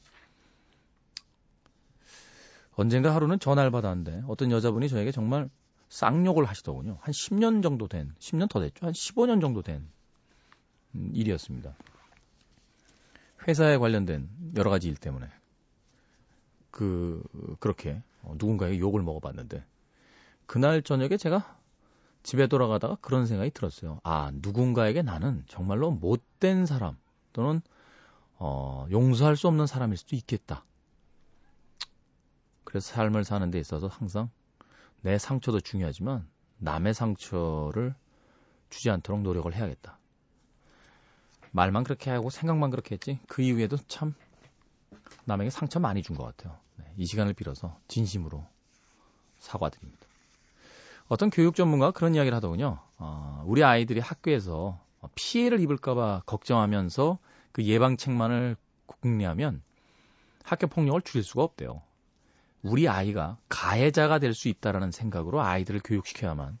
언젠가 2.75 3.13
하루는 3.13 3.39
전화를 3.39 3.69
받았는데 3.71 4.23
어떤 4.27 4.51
여자분이 4.51 4.89
저에게 4.89 5.11
정말 5.11 5.49
쌍욕을 5.89 6.45
하시더군요. 6.45 6.97
한 7.01 7.11
10년 7.11 7.61
정도 7.61 7.87
된, 7.87 8.15
10년 8.19 8.49
더 8.49 8.61
됐죠. 8.61 8.85
한 8.85 8.93
15년 8.93 9.41
정도 9.41 9.61
된 9.61 9.87
음, 10.95 11.11
일이었습니다. 11.13 11.75
회사에 13.47 13.77
관련된 13.77 14.29
여러 14.55 14.69
가지 14.69 14.87
일 14.87 14.95
때문에 14.95 15.27
그 16.69 17.21
그렇게 17.59 18.01
어, 18.21 18.33
누군가에게 18.37 18.79
욕을 18.79 19.01
먹어봤는데 19.01 19.65
그날 20.45 20.81
저녁에 20.81 21.17
제가 21.17 21.60
집에 22.23 22.47
돌아가다가 22.47 22.97
그런 23.01 23.25
생각이 23.25 23.51
들었어요. 23.51 23.99
아 24.03 24.31
누군가에게 24.33 25.01
나는 25.01 25.43
정말로 25.47 25.91
못된 25.91 26.65
사람 26.65 26.97
또는 27.33 27.61
어, 28.37 28.87
용서할 28.91 29.35
수 29.35 29.47
없는 29.47 29.67
사람일 29.67 29.97
수도 29.97 30.15
있겠다. 30.15 30.63
그래서 32.63 32.93
삶을 32.93 33.23
사는 33.23 33.49
데 33.51 33.59
있어서 33.59 33.87
항상 33.87 34.29
내 35.01 35.17
상처도 35.17 35.59
중요하지만 35.59 36.27
남의 36.57 36.93
상처를 36.93 37.95
주지 38.69 38.89
않도록 38.89 39.21
노력을 39.21 39.53
해야겠다. 39.53 39.97
말만 41.51 41.83
그렇게 41.83 42.09
하고 42.11 42.29
생각만 42.29 42.69
그렇게 42.69 42.95
했지 42.95 43.19
그 43.27 43.41
이후에도 43.41 43.77
참 43.87 44.13
남에게 45.25 45.49
상처 45.49 45.79
많이 45.79 46.01
준 46.01 46.15
것 46.15 46.23
같아요. 46.25 46.57
네, 46.77 46.85
이 46.97 47.05
시간을 47.05 47.33
빌어서 47.33 47.77
진심으로 47.87 48.45
사과드립니다. 49.39 50.07
어떤 51.11 51.29
교육 51.29 51.55
전문가가 51.55 51.91
그런 51.91 52.15
이야기를 52.15 52.33
하더군요. 52.37 52.79
어, 52.97 53.43
우리 53.45 53.65
아이들이 53.65 53.99
학교에서 53.99 54.79
피해를 55.15 55.59
입을까봐 55.59 56.21
걱정하면서 56.25 57.17
그 57.51 57.65
예방책만을 57.65 58.55
궁리하면 58.85 59.61
학교 60.41 60.67
폭력을 60.67 61.01
줄일 61.01 61.25
수가 61.25 61.43
없대요. 61.43 61.81
우리 62.63 62.87
아이가 62.87 63.37
가해자가 63.49 64.19
될 64.19 64.33
수 64.33 64.47
있다라는 64.47 64.91
생각으로 64.91 65.41
아이들을 65.41 65.81
교육시켜야만 65.83 66.57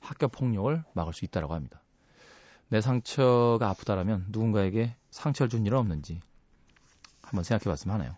학교 0.00 0.26
폭력을 0.26 0.82
막을 0.94 1.12
수 1.12 1.24
있다라고 1.24 1.54
합니다. 1.54 1.80
내 2.70 2.80
상처가 2.80 3.68
아프다라면 3.68 4.26
누군가에게 4.30 4.96
상처를 5.12 5.48
준 5.48 5.66
일은 5.66 5.78
없는지 5.78 6.20
한번 7.22 7.44
생각해 7.44 7.70
봤으면 7.70 8.00
하네요. 8.00 8.16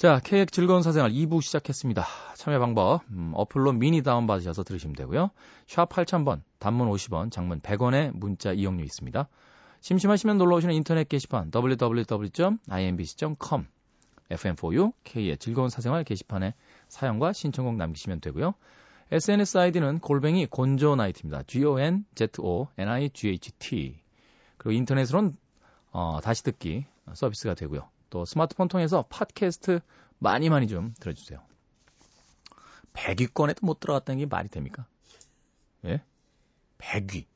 자, 0.00 0.18
케이크 0.24 0.50
즐거운 0.50 0.80
사생활 0.80 1.12
2부 1.12 1.42
시작했습니다. 1.42 2.06
참여 2.34 2.58
방법, 2.58 3.02
음, 3.10 3.32
어플로 3.34 3.72
미니 3.72 4.02
다운받으셔서 4.02 4.62
들으시면 4.62 4.96
되고요. 4.96 5.28
샵 5.66 5.90
8000번, 5.90 6.40
단문 6.58 6.88
50원, 6.88 7.30
장문 7.30 7.60
100원의 7.60 8.12
문자 8.14 8.54
이용료 8.54 8.82
있습니다. 8.82 9.28
심심하시면 9.82 10.38
놀러 10.38 10.56
오시는 10.56 10.74
인터넷 10.74 11.06
게시판 11.06 11.50
www.imbc.com 11.54 12.56
FM4U 14.30 14.94
K의 15.04 15.36
즐거운 15.36 15.68
사생활 15.68 16.02
게시판에 16.04 16.54
사연과 16.88 17.34
신청곡 17.34 17.76
남기시면 17.76 18.22
되고요. 18.22 18.54
SNS 19.12 19.58
아이디는 19.58 19.98
골뱅이 19.98 20.46
곤조나이트입니다. 20.46 21.42
G-O-N-Z-O-N-I-G-H-T. 21.46 22.00
그리고 24.56 24.72
인터넷으로는 24.72 25.36
어, 25.92 26.20
다시 26.22 26.42
듣기 26.42 26.86
서비스가 27.12 27.52
되고요. 27.52 27.86
또 28.10 28.24
스마트폰 28.24 28.68
통해서 28.68 29.04
팟캐스트 29.08 29.80
많이 30.18 30.50
많이 30.50 30.68
좀 30.68 30.92
들어주세요. 31.00 31.40
100위권에도 32.92 33.64
못 33.64 33.80
들어갔다는 33.80 34.18
게 34.18 34.26
말이 34.26 34.48
됩니까? 34.48 34.86
예? 35.84 36.02
100위. 36.78 37.26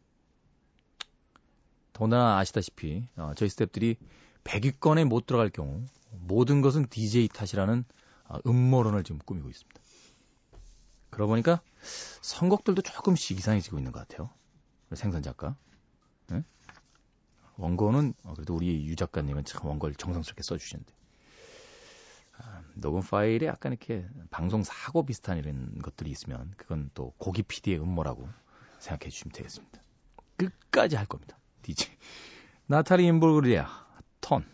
더구나 1.92 2.38
아시다시피 2.38 3.08
어, 3.16 3.32
저희 3.36 3.48
스탭들이 3.48 3.96
100위권에 4.42 5.04
못 5.04 5.26
들어갈 5.26 5.48
경우 5.48 5.84
모든 6.10 6.60
것은 6.60 6.86
DJ 6.88 7.28
탓이라는 7.28 7.84
어, 8.28 8.38
음모론을 8.46 9.04
지금 9.04 9.20
꾸미고 9.24 9.48
있습니다. 9.48 9.80
그러고 11.10 11.30
보니까 11.30 11.62
선곡들도 12.22 12.82
조금씩 12.82 13.38
이상해지고 13.38 13.78
있는 13.78 13.92
것 13.92 14.06
같아요. 14.06 14.30
생선 14.92 15.22
작가. 15.22 15.56
네? 16.28 16.42
원고는 17.56 18.14
어, 18.24 18.34
그래도 18.34 18.54
우리 18.54 18.86
유 18.86 18.96
작가님은 18.96 19.44
참 19.44 19.66
원고를 19.66 19.94
정성스럽게 19.94 20.42
써주시는데 20.42 20.92
아, 22.38 22.62
녹음 22.74 23.00
파일에 23.00 23.46
약간 23.46 23.72
이렇게 23.72 24.06
방송 24.30 24.62
사고 24.62 25.04
비슷한 25.04 25.38
이런 25.38 25.78
것들이 25.78 26.10
있으면 26.10 26.52
그건 26.56 26.90
또 26.94 27.12
고기 27.18 27.42
PD의 27.42 27.80
음모라고 27.80 28.28
생각해 28.80 29.10
주시면 29.10 29.32
되겠습니다. 29.32 29.80
끝까지 30.36 30.96
할 30.96 31.06
겁니다. 31.06 31.38
DJ 31.62 31.88
나타리 32.66 33.06
인볼그리아 33.06 33.68
톤. 34.20 34.53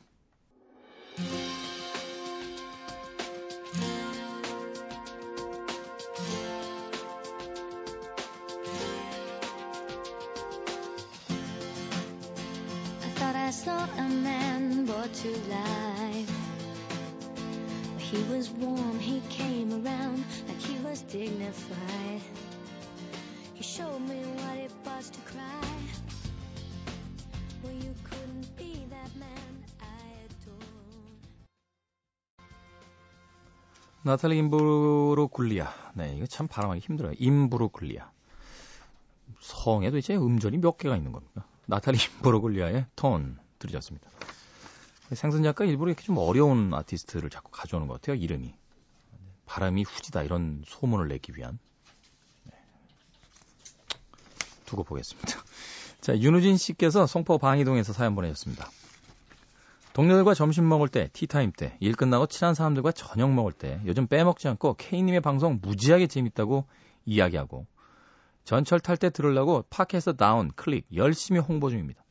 나탈리 34.11 34.39
임브로굴리아. 34.39 35.73
네, 35.95 36.17
이거 36.17 36.27
참 36.27 36.49
발음하기 36.49 36.81
힘들어요. 36.81 37.15
임브로굴리아. 37.17 38.11
성에 39.39 39.89
도대체 39.91 40.17
음절이 40.17 40.59
몇 40.59 40.79
개가 40.79 40.97
있는 40.97 41.13
겁니까? 41.13 41.45
나탈리 41.67 41.97
임브로굴리아의 42.17 42.87
톤 42.97 43.39
들으셨습니다. 43.61 44.11
생선 45.13 45.45
작가 45.45 45.65
일부러 45.65 45.93
이렇게 45.93 46.05
좀 46.05 46.19
어려운 46.19 46.75
아티스트를 46.75 47.31
자꾸 47.31 47.53
가져오는 47.53 47.87
것 47.87 48.01
같아요. 48.01 48.17
이름이. 48.17 48.53
바람이 49.47 49.85
후지다 49.85 50.25
이런 50.25 50.65
소문을 50.67 51.07
내기 51.07 51.33
위한. 51.37 51.61
네. 52.45 52.53
두고 54.67 54.83
보겠습니다. 54.83 55.45
자, 56.03 56.19
윤우진 56.19 56.57
씨께서 56.57 57.07
송포 57.07 57.39
방이동에서 57.39 57.93
사연 57.93 58.17
보내셨습니다. 58.17 58.71
동료들과 59.93 60.35
점심 60.35 60.69
먹을 60.69 60.89
때, 60.89 61.09
티타임 61.13 61.53
때, 61.53 61.77
일 61.81 61.95
끝나고 61.95 62.27
친한 62.27 62.55
사람들과 62.55 62.93
저녁 62.93 63.33
먹을 63.33 63.53
때, 63.53 63.81
요즘 63.87 64.07
빼먹지 64.07 64.47
않고 64.49 64.75
K님의 64.75 65.21
방송 65.21 65.59
무지하게 65.61 66.07
재밌다고 66.07 66.65
이야기하고, 67.05 67.67
전철 68.45 68.81
탈 68.81 68.97
때 68.97 69.11
들으려고 69.11 69.65
팟캐스트 69.69 70.17
다운, 70.17 70.51
클릭 70.55 70.87
열심히 70.95 71.41
홍보 71.41 71.71
중입니다. 71.71 72.05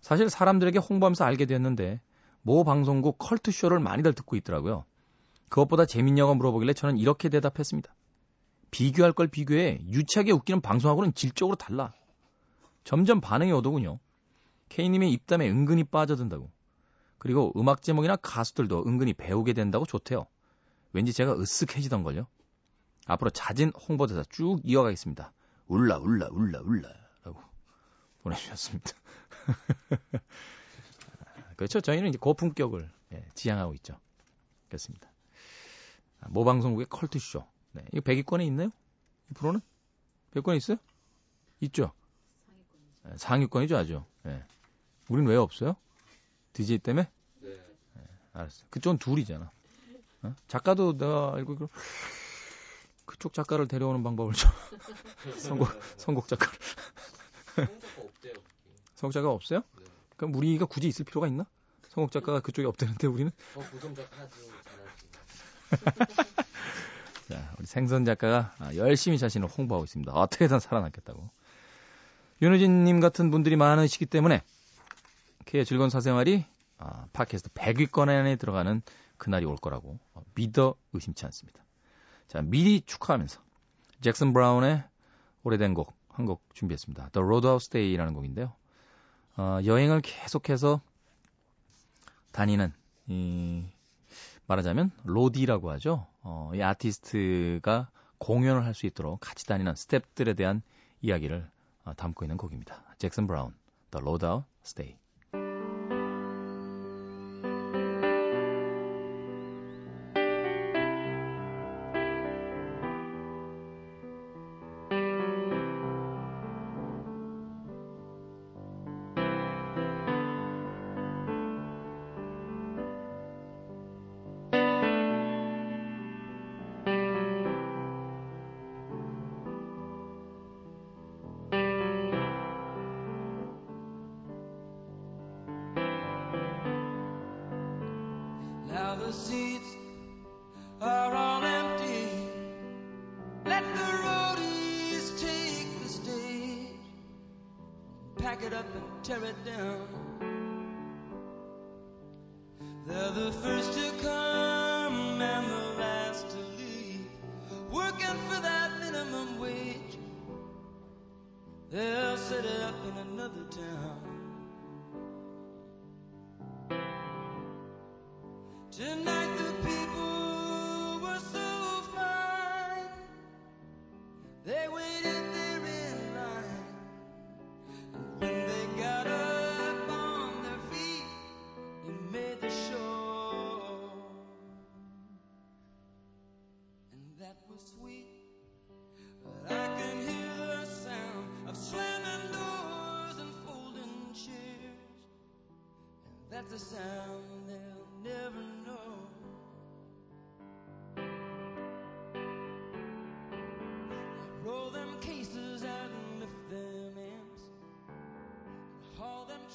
사실 0.00 0.30
사람들에게 0.30 0.78
홍보하면서 0.78 1.24
알게 1.24 1.46
됐는데 1.46 2.00
모 2.42 2.64
방송국 2.64 3.18
컬트쇼를 3.18 3.80
많이들 3.80 4.14
듣고 4.14 4.36
있더라고요. 4.36 4.84
그것보다 5.48 5.84
재밌냐고 5.84 6.34
물어보길래 6.34 6.72
저는 6.72 6.96
이렇게 6.96 7.28
대답했습니다. 7.28 7.94
비교할 8.70 9.12
걸 9.12 9.28
비교해 9.28 9.80
유치하게 9.88 10.32
웃기는 10.32 10.60
방송하고는 10.60 11.12
질적으로 11.14 11.56
달라. 11.56 11.92
점점 12.84 13.20
반응이 13.20 13.52
오더군요. 13.52 13.98
K님의 14.70 15.12
입담에 15.12 15.48
은근히 15.48 15.84
빠져든다고. 15.84 16.50
그리고 17.20 17.52
음악 17.54 17.82
제목이나 17.82 18.16
가수들도 18.16 18.84
은근히 18.86 19.12
배우게 19.12 19.52
된다고 19.52 19.84
좋대요. 19.84 20.26
왠지 20.92 21.12
제가 21.12 21.36
으쓱해지던 21.36 22.02
걸요. 22.02 22.26
앞으로 23.06 23.30
잦은 23.30 23.72
홍보대사 23.72 24.24
쭉 24.30 24.58
이어가겠습니다. 24.64 25.32
울라 25.68 25.98
울라 25.98 26.28
울라 26.32 26.60
울라 26.60 26.88
라고 27.22 27.42
보내주셨습니다. 28.24 28.92
그렇죠. 31.56 31.82
저희는 31.82 32.08
이제 32.08 32.18
고품격을 32.18 32.90
예, 33.12 33.24
지향하고 33.34 33.74
있죠. 33.74 34.00
그렇습니다. 34.68 35.10
아, 36.20 36.28
모방송국의 36.30 36.86
컬트쇼. 36.88 37.44
네, 37.72 37.84
이거 37.92 38.00
100위권에 38.00 38.46
있나요? 38.46 38.70
이 39.30 39.34
프로는? 39.34 39.60
100위권에 40.32 40.56
있어요? 40.56 40.78
있죠? 41.60 41.92
상위권이죠. 42.54 43.02
네, 43.02 43.18
상위권이죠, 43.18 43.76
아주. 43.76 44.04
네. 44.22 44.42
우린 45.10 45.26
왜 45.26 45.36
없어요? 45.36 45.76
DJ 46.60 46.78
때문에? 46.78 47.08
네. 47.40 47.48
네 47.94 48.02
알았어. 48.34 48.64
그쪽은 48.70 48.98
둘이잖아. 48.98 49.50
어? 50.22 50.34
작가도 50.48 50.98
내가 50.98 51.32
알고 51.34 51.54
있고 51.54 51.70
그쪽 53.06 53.32
작가를 53.32 53.66
데려오는 53.66 54.02
방법을 54.02 54.34
좀 54.34 54.50
선곡 55.38 55.68
선곡 55.96 56.28
작가를 56.28 56.58
선곡 57.56 57.80
작가 57.80 58.02
없대요. 58.02 58.34
선곡 58.94 59.12
작가 59.12 59.30
없어요? 59.30 59.62
네. 59.78 59.84
그럼 60.16 60.34
우리가 60.34 60.66
굳이 60.66 60.88
있을 60.88 61.06
필요가 61.06 61.26
있나? 61.26 61.46
선곡 61.88 62.12
작가가 62.12 62.40
그쪽에 62.40 62.68
없대는데 62.68 63.06
우리는? 63.06 63.32
어, 63.54 63.64
고정 63.72 63.94
작가 63.94 64.18
하지 64.18 64.50
자, 67.28 67.54
우리 67.58 67.66
생선 67.66 68.04
작가가 68.04 68.52
열심히 68.74 69.16
자신을 69.18 69.48
홍보하고 69.48 69.84
있습니다. 69.84 70.12
어떻게든 70.12 70.60
살아남겠다고. 70.60 71.30
윤우진님 72.42 73.00
같은 73.00 73.30
분들이 73.30 73.56
많으시기 73.56 74.06
때문에 74.06 74.42
K의 75.46 75.64
즐거운 75.64 75.90
사생활이 75.90 76.44
아, 76.78 77.06
팟캐스트 77.12 77.50
100위권 77.50 78.08
안에 78.08 78.36
들어가는 78.36 78.82
그날이 79.16 79.44
올 79.44 79.56
거라고 79.56 79.98
믿어 80.34 80.74
의심치 80.92 81.24
않습니다. 81.26 81.62
자, 82.28 82.40
미리 82.42 82.80
축하하면서 82.82 83.40
잭슨 84.00 84.32
브라운의 84.32 84.84
오래된 85.42 85.74
곡 85.74 86.00
한 86.20 86.26
곡 86.26 86.42
준비했습니다. 86.54 87.10
The 87.10 87.24
Roadhouse 87.24 87.70
Day라는 87.70 88.14
곡인데요. 88.14 88.52
어, 89.36 89.60
여행을 89.64 90.00
계속해서 90.02 90.80
다니는 92.32 92.72
이 93.08 93.64
말하자면 94.46 94.90
로디라고 95.04 95.70
하죠. 95.72 96.06
어, 96.22 96.50
이 96.54 96.62
아티스트가 96.62 97.90
공연을 98.18 98.64
할 98.64 98.74
수 98.74 98.86
있도록 98.86 99.20
같이 99.20 99.46
다니는 99.46 99.72
스탭들에 99.74 100.36
대한 100.36 100.62
이야기를 101.00 101.48
어, 101.84 101.94
담고 101.94 102.24
있는 102.24 102.36
곡입니다. 102.36 102.82
잭슨 102.98 103.26
브라운, 103.26 103.54
The 103.90 104.02
Roadhouse 104.02 104.44
Stay. 104.64 104.96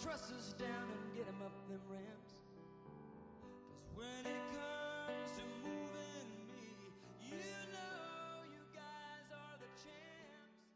Trusses 0.01 0.53
down 0.59 0.87
and 0.91 1.15
get 1.15 1.25
them 1.25 1.39
up 1.41 1.53
them 1.69 1.79
ramps. 1.89 2.33
Cause 2.51 3.95
when 3.95 4.23
it 4.27 4.43
comes 4.51 5.29
to 5.39 5.43
moving 5.63 6.27
me, 6.51 6.75
you 7.23 7.39
know 7.71 8.43
you 8.51 8.63
guys 8.75 9.27
are 9.31 9.55
the 9.59 9.71
champs. 9.79 10.75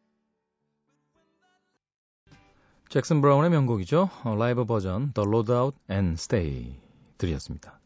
잭슨 2.89 3.21
브라운의 3.21 3.49
명곡이죠. 3.49 4.09
어, 4.23 4.35
라이브 4.35 4.65
버전 4.65 5.13
The 5.13 5.27
Load 5.27 5.51
Out 5.51 5.77
and 5.91 6.13
Stay 6.13 6.75
들이었습니다. 7.17 7.79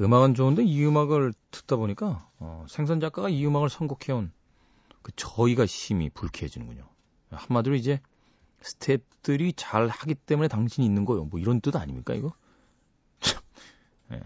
음악은 0.00 0.34
좋은데 0.34 0.64
이 0.64 0.84
음악을 0.84 1.32
듣다 1.50 1.76
보니까 1.76 2.26
어, 2.38 2.64
생선 2.68 3.00
작가가 3.00 3.28
이 3.28 3.44
음악을 3.46 3.68
선곡해온 3.68 4.32
그 5.02 5.12
저희가 5.16 5.66
심히 5.66 6.10
불쾌해지는군요. 6.10 6.84
한마디로 7.30 7.74
이제 7.74 8.00
스탭들이 8.60 9.54
잘 9.56 9.88
하기 9.88 10.14
때문에 10.14 10.48
당신이 10.48 10.86
있는 10.86 11.04
거요. 11.04 11.24
뭐 11.24 11.40
이런 11.40 11.60
뜻 11.60 11.76
아닙니까 11.76 12.14
이거? 12.14 12.32
참. 13.20 13.40
예. 14.12 14.22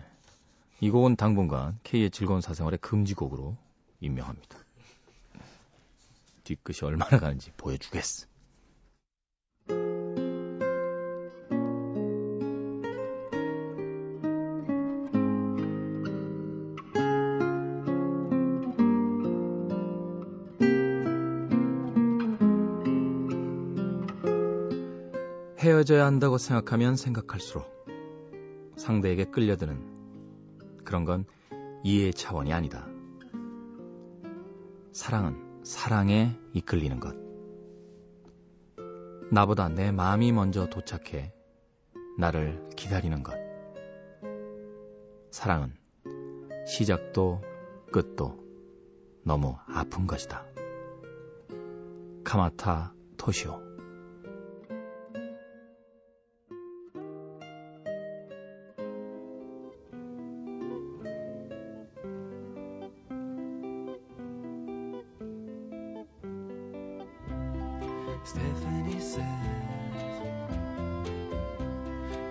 이 0.80 0.90
곡은 0.90 1.16
당분간 1.16 1.78
K의 1.82 2.10
즐거운 2.10 2.40
사생활의 2.40 2.78
금지곡으로 2.78 3.56
임명합니다. 4.00 4.58
뒤끝이 6.44 6.78
얼마나 6.82 7.18
가는지 7.18 7.50
보여주겠어. 7.56 8.26
헤어져야 25.84 26.06
한다고 26.06 26.38
생각하면 26.38 26.96
생각할수록 26.96 27.66
상대에게 28.76 29.24
끌려드는 29.24 30.82
그런 30.82 31.04
건 31.04 31.26
이해의 31.82 32.14
차원이 32.14 32.54
아니다. 32.54 32.86
사랑은 34.92 35.62
사랑에 35.62 36.38
이끌리는 36.54 36.98
것. 37.00 37.14
나보다 39.30 39.68
내 39.68 39.92
마음이 39.92 40.32
먼저 40.32 40.70
도착해 40.70 41.34
나를 42.18 42.70
기다리는 42.76 43.22
것. 43.22 43.34
사랑은 45.30 45.74
시작도 46.66 47.42
끝도 47.92 48.42
너무 49.22 49.56
아픈 49.66 50.06
것이다. 50.06 50.46
카마타 52.24 52.94
토시오. 53.18 53.73
Stephanie 68.23 68.99
says 68.99 69.19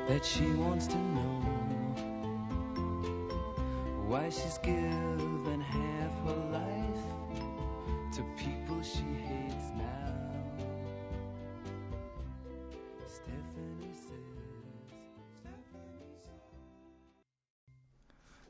that 0.09 0.24
she 0.24 0.47
wants 0.53 0.87
to 0.87 0.97
know 0.97 1.43
why 4.07 4.31
she's 4.31 4.59
given 4.59 5.61
half 5.61 6.12
her 6.24 6.37
life 6.53 7.05
to 8.14 8.22
people 8.37 8.81
she 8.83 9.05
hates 9.26 9.72
now. 9.76 10.14
Stephanie 13.07 13.95
says. 13.95 14.29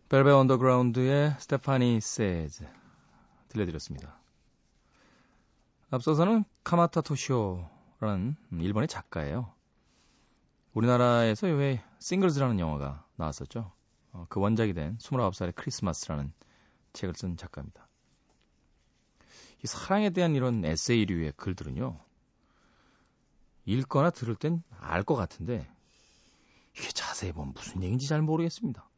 벨벳 0.08 0.34
언더그라운드의 0.34 1.34
스테파니 1.38 2.00
세즈 2.00 2.64
들려드렸습니다. 3.48 4.18
앞서서는 5.90 6.44
카마타 6.63 7.01
토시오라는 7.01 8.35
일본의 8.51 8.87
작가예요. 8.87 9.53
우리나라에서 10.73 11.47
왜 11.47 11.83
싱글즈라는 11.99 12.59
영화가 12.59 13.05
나왔었죠. 13.15 13.71
어, 14.13 14.25
그 14.29 14.39
원작이 14.39 14.73
된 14.73 14.97
29살의 14.97 15.55
크리스마스라는 15.55 16.33
책을 16.93 17.15
쓴 17.15 17.37
작가입니다. 17.37 17.87
이 19.63 19.67
사랑에 19.67 20.09
대한 20.09 20.35
이런 20.35 20.63
에세이류의 20.63 21.33
글들은요. 21.37 21.99
읽거나 23.65 24.09
들을 24.09 24.35
땐 24.35 24.63
알 24.79 25.03
것 25.03 25.15
같은데 25.15 25.69
이게 26.77 26.89
자세히 26.89 27.31
보면 27.31 27.53
무슨 27.53 27.81
얘기인지 27.83 28.07
잘 28.07 28.21
모르겠습니다. 28.21 28.89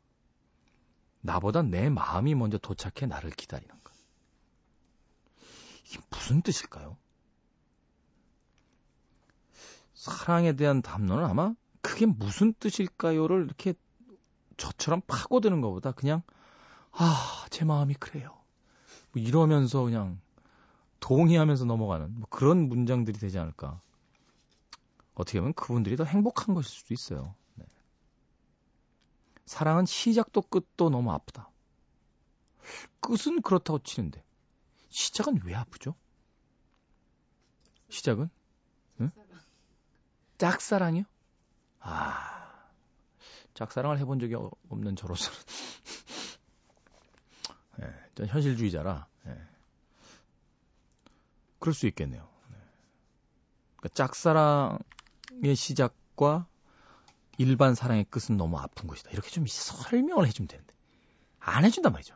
나보다 1.21 1.61
내 1.61 1.89
마음이 1.89 2.35
먼저 2.35 2.57
도착해 2.57 3.05
나를 3.07 3.31
기다리는 3.31 3.75
이게 5.85 5.99
무슨 6.09 6.41
뜻일까요? 6.41 6.97
사랑에 10.05 10.53
대한 10.53 10.83
담론은 10.83 11.25
아마 11.25 11.55
그게 11.81 12.05
무슨 12.05 12.53
뜻일까요를 12.53 13.45
이렇게 13.45 13.73
저처럼 14.55 15.01
파고드는 15.07 15.61
것보다 15.61 15.93
그냥 15.93 16.21
아, 16.91 17.45
제 17.49 17.65
마음이 17.65 17.95
그래요. 17.95 18.37
뭐 19.11 19.23
이러면서 19.23 19.81
그냥 19.81 20.19
동의하면서 20.99 21.65
넘어가는 21.65 22.19
뭐 22.19 22.27
그런 22.29 22.69
문장들이 22.69 23.17
되지 23.17 23.39
않을까. 23.39 23.81
어떻게 25.15 25.39
보면 25.39 25.53
그분들이 25.55 25.95
더 25.95 26.03
행복한 26.03 26.53
것일 26.53 26.69
수도 26.69 26.93
있어요. 26.93 27.33
네. 27.55 27.65
사랑은 29.47 29.87
시작도 29.87 30.43
끝도 30.43 30.91
너무 30.91 31.11
아프다. 31.11 31.49
끝은 32.99 33.41
그렇다고 33.41 33.79
치는데 33.79 34.23
시작은 34.89 35.41
왜 35.45 35.55
아프죠? 35.55 35.95
시작은? 37.89 38.29
응? 40.35 40.37
짝사랑이요? 40.37 41.03
아, 41.79 42.69
짝사랑을 43.53 43.99
해본 43.99 44.19
적이 44.19 44.35
없는 44.69 44.95
저로서는. 44.95 45.39
예, 47.81 47.93
전 48.15 48.27
현실주의자라, 48.27 49.07
예. 49.27 49.37
그럴 51.59 51.73
수 51.73 51.87
있겠네요. 51.87 52.27
네. 52.49 52.57
그러니까 53.77 53.95
짝사랑의 53.95 55.55
시작과 55.55 56.47
일반 57.37 57.75
사랑의 57.75 58.05
끝은 58.05 58.37
너무 58.37 58.57
아픈 58.57 58.87
것이다. 58.87 59.11
이렇게 59.11 59.29
좀 59.29 59.45
설명을 59.47 60.25
해주면 60.27 60.47
되는데. 60.47 60.73
안 61.39 61.65
해준단 61.65 61.91
말이죠. 61.91 62.15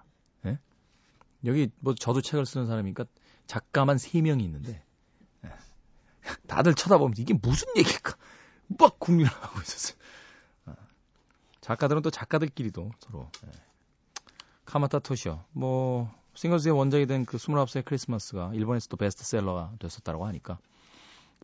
여기 1.45 1.69
뭐 1.79 1.95
저도 1.95 2.21
책을 2.21 2.45
쓰는 2.45 2.67
사람이니까 2.67 3.05
작가만 3.47 3.97
3명이 3.97 4.43
있는데 4.43 4.73
예. 4.73 4.83
다들 6.47 6.73
쳐다보면 6.73 7.15
이게 7.17 7.33
무슨 7.33 7.67
얘기일까? 7.77 8.15
막 8.77 8.99
궁리를 8.99 9.29
하고 9.31 9.59
있었어요. 9.61 9.97
아. 10.65 10.75
작가들은 11.61 12.01
또 12.01 12.11
작가들끼리도 12.11 12.91
서로 12.99 13.31
예. 13.45 13.51
카마타 14.65 14.99
토시오 14.99 15.43
뭐 15.51 16.13
싱글즈의 16.35 16.75
원작이 16.77 17.05
된 17.07 17.25
그 17.25 17.37
29세의 17.37 17.85
크리스마스가 17.85 18.51
일본에서도 18.53 18.95
베스트셀러가 18.97 19.73
됐었다고 19.79 20.25
하니까 20.27 20.59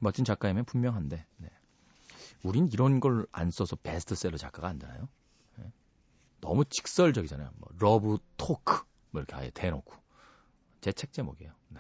멋진 0.02 0.24
작가이면 0.26 0.66
분명한데 0.66 1.26
네. 1.38 1.50
우린 2.44 2.68
이런 2.72 3.00
걸 3.00 3.26
안 3.32 3.50
써서 3.52 3.76
베스트셀러 3.76 4.38
작가가 4.38 4.68
안 4.68 4.78
되나요? 4.78 5.10
네. 5.58 5.72
너무 6.42 6.64
직설적이잖아요. 6.66 7.50
뭐 7.58 7.70
러브 7.80 8.20
토크 8.38 8.84
뭐 9.12 9.22
이렇게 9.22 9.36
아예 9.36 9.50
대놓고 9.50 9.94
제 10.86 10.92
책 10.92 11.12
제목이에요. 11.14 11.52
네. 11.70 11.80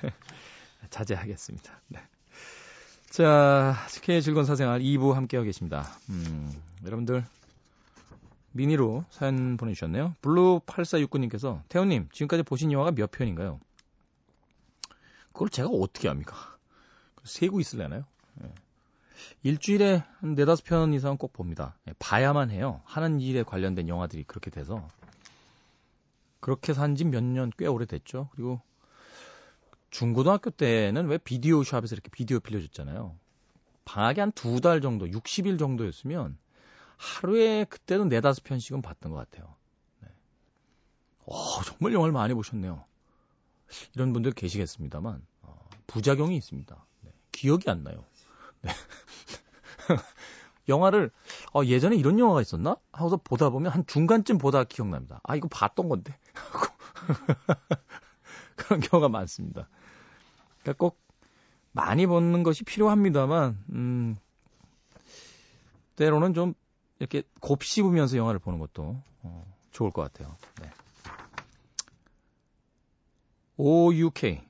자제하겠습니다. 0.88 1.82
네. 1.88 2.00
자, 3.10 3.76
스케의 3.90 4.22
즐거운 4.22 4.46
사생활 4.46 4.80
2부 4.80 5.12
함께하고 5.12 5.44
계십니다. 5.44 5.86
음, 6.08 6.50
여러분들 6.86 7.22
미니로 8.52 9.04
사연 9.10 9.58
보내주셨네요. 9.58 10.16
블루8469님께서 10.22 11.60
태훈님 11.68 12.08
지금까지 12.10 12.42
보신 12.42 12.72
영화가 12.72 12.92
몇 12.92 13.10
편인가요? 13.10 13.60
그걸 15.34 15.50
제가 15.50 15.68
어떻게 15.68 16.08
합니까? 16.08 16.34
세고 17.24 17.60
있을래나요? 17.60 18.06
네. 18.36 18.50
일주일에 19.42 20.04
한 20.20 20.34
네다섯 20.34 20.64
편 20.64 20.94
이상 20.94 21.16
꼭 21.16 21.32
봅니다. 21.32 21.76
예, 21.88 21.92
봐야만 21.98 22.50
해요. 22.50 22.82
하는 22.84 23.20
일에 23.20 23.42
관련된 23.42 23.88
영화들이 23.88 24.24
그렇게 24.24 24.50
돼서. 24.50 24.88
그렇게 26.40 26.74
산 26.74 26.94
지 26.96 27.04
몇 27.04 27.22
년 27.22 27.50
꽤 27.56 27.66
오래됐죠. 27.66 28.28
그리고 28.32 28.60
중고등학교 29.90 30.50
때는 30.50 31.06
왜 31.06 31.18
비디오 31.18 31.62
샵에서 31.62 31.94
이렇게 31.94 32.08
비디오 32.10 32.40
빌려줬잖아요. 32.40 33.16
방학이 33.84 34.20
한 34.20 34.32
두 34.32 34.60
달 34.60 34.80
정도, 34.80 35.06
60일 35.06 35.58
정도였으면 35.58 36.38
하루에 36.96 37.64
그때도 37.64 38.04
네다섯 38.06 38.44
편씩은 38.44 38.80
봤던 38.80 39.12
것 39.12 39.18
같아요. 39.18 39.54
네. 40.00 40.08
오, 41.26 41.34
정말 41.64 41.92
영화를 41.92 42.12
많이 42.12 42.32
보셨네요. 42.34 42.84
이런 43.94 44.12
분들 44.12 44.32
계시겠습니다만, 44.32 45.24
어, 45.42 45.68
부작용이 45.86 46.36
있습니다. 46.36 46.86
네. 47.02 47.10
기억이 47.32 47.70
안 47.70 47.82
나요. 47.82 48.04
네. 48.62 48.70
영화를 50.68 51.10
어, 51.54 51.64
예전에 51.64 51.96
이런 51.96 52.18
영화가 52.18 52.40
있었나? 52.40 52.76
하고서 52.92 53.16
보다 53.16 53.50
보면 53.50 53.72
한 53.72 53.86
중간쯤 53.86 54.38
보다 54.38 54.64
기억납니다. 54.64 55.20
아 55.22 55.36
이거 55.36 55.48
봤던 55.48 55.88
건데 55.88 56.16
그런 58.56 58.80
경우가 58.80 59.08
많습니다. 59.08 59.68
그러니까 60.62 60.78
꼭 60.78 61.00
많이 61.72 62.06
보는 62.06 62.42
것이 62.42 62.64
필요합니다만 62.64 63.58
음, 63.70 64.16
때로는 65.96 66.34
좀 66.34 66.54
이렇게 66.98 67.22
곱씹으면서 67.40 68.16
영화를 68.16 68.38
보는 68.38 68.60
것도 68.60 69.02
어, 69.22 69.54
좋을 69.72 69.90
것 69.90 70.02
같아요. 70.02 70.36
네. 70.60 70.70
OUK 73.56 74.40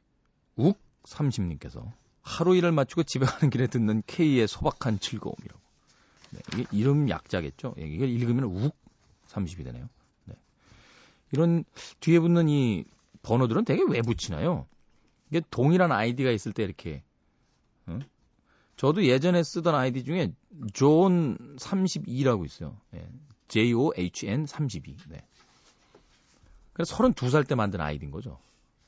욱 0.57 0.79
30님께서 1.05 1.91
하루 2.23 2.57
일을 2.57 2.73
마치고 2.73 3.03
집에 3.03 3.27
가는 3.27 3.51
길에 3.51 3.67
듣는 3.67 4.03
K의 4.07 4.47
소박한 4.47 5.01
즐거움이라고. 5.01 5.62
네, 6.33 6.41
이게 6.55 6.67
이름 6.73 7.09
약자겠죠? 7.09 7.75
예, 7.79 7.83
이걸 7.83 8.09
읽으면 8.09 8.45
욱 8.45 8.75
30이 9.29 9.65
되네요. 9.65 9.89
네. 10.25 10.35
이런 11.31 11.65
뒤에 12.01 12.19
붙는 12.19 12.49
이 12.49 12.85
번호들은 13.23 13.65
되게 13.65 13.83
왜 13.89 14.01
붙이나요? 14.01 14.67
이게 15.31 15.43
동일한 15.51 15.93
아이디가 15.93 16.31
있을 16.31 16.53
때 16.53 16.65
이렇게 16.65 17.03
어? 17.87 17.99
저도 18.77 19.05
예전에 19.05 19.43
쓰던 19.43 19.75
아이디 19.75 20.05
중에 20.05 20.33
존 20.73 21.57
32라고 21.57 22.45
있어요. 22.47 22.77
네. 22.91 23.07
J-O-H-N 23.49 24.47
32. 24.47 24.97
네. 25.09 25.25
그래서 26.73 26.97
32살 26.97 27.47
때 27.47 27.55
만든 27.55 27.81
아이디인 27.83 28.11
거죠. 28.11 28.39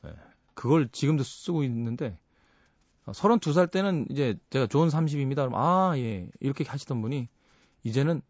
네. 0.02 0.10
그걸 0.54 0.88
지금도 0.88 1.22
쓰고 1.22 1.62
있는데 1.64 2.18
32살 3.06 3.70
때는 3.70 4.06
이제 4.10 4.38
제가 4.48 4.66
좋은 4.66 4.88
30입니다. 4.88 5.36
그럼 5.36 5.54
아, 5.56 5.92
예. 5.98 6.28
이렇게 6.40 6.64
하시던 6.64 7.02
분이 7.02 7.28
이제는 7.84 8.22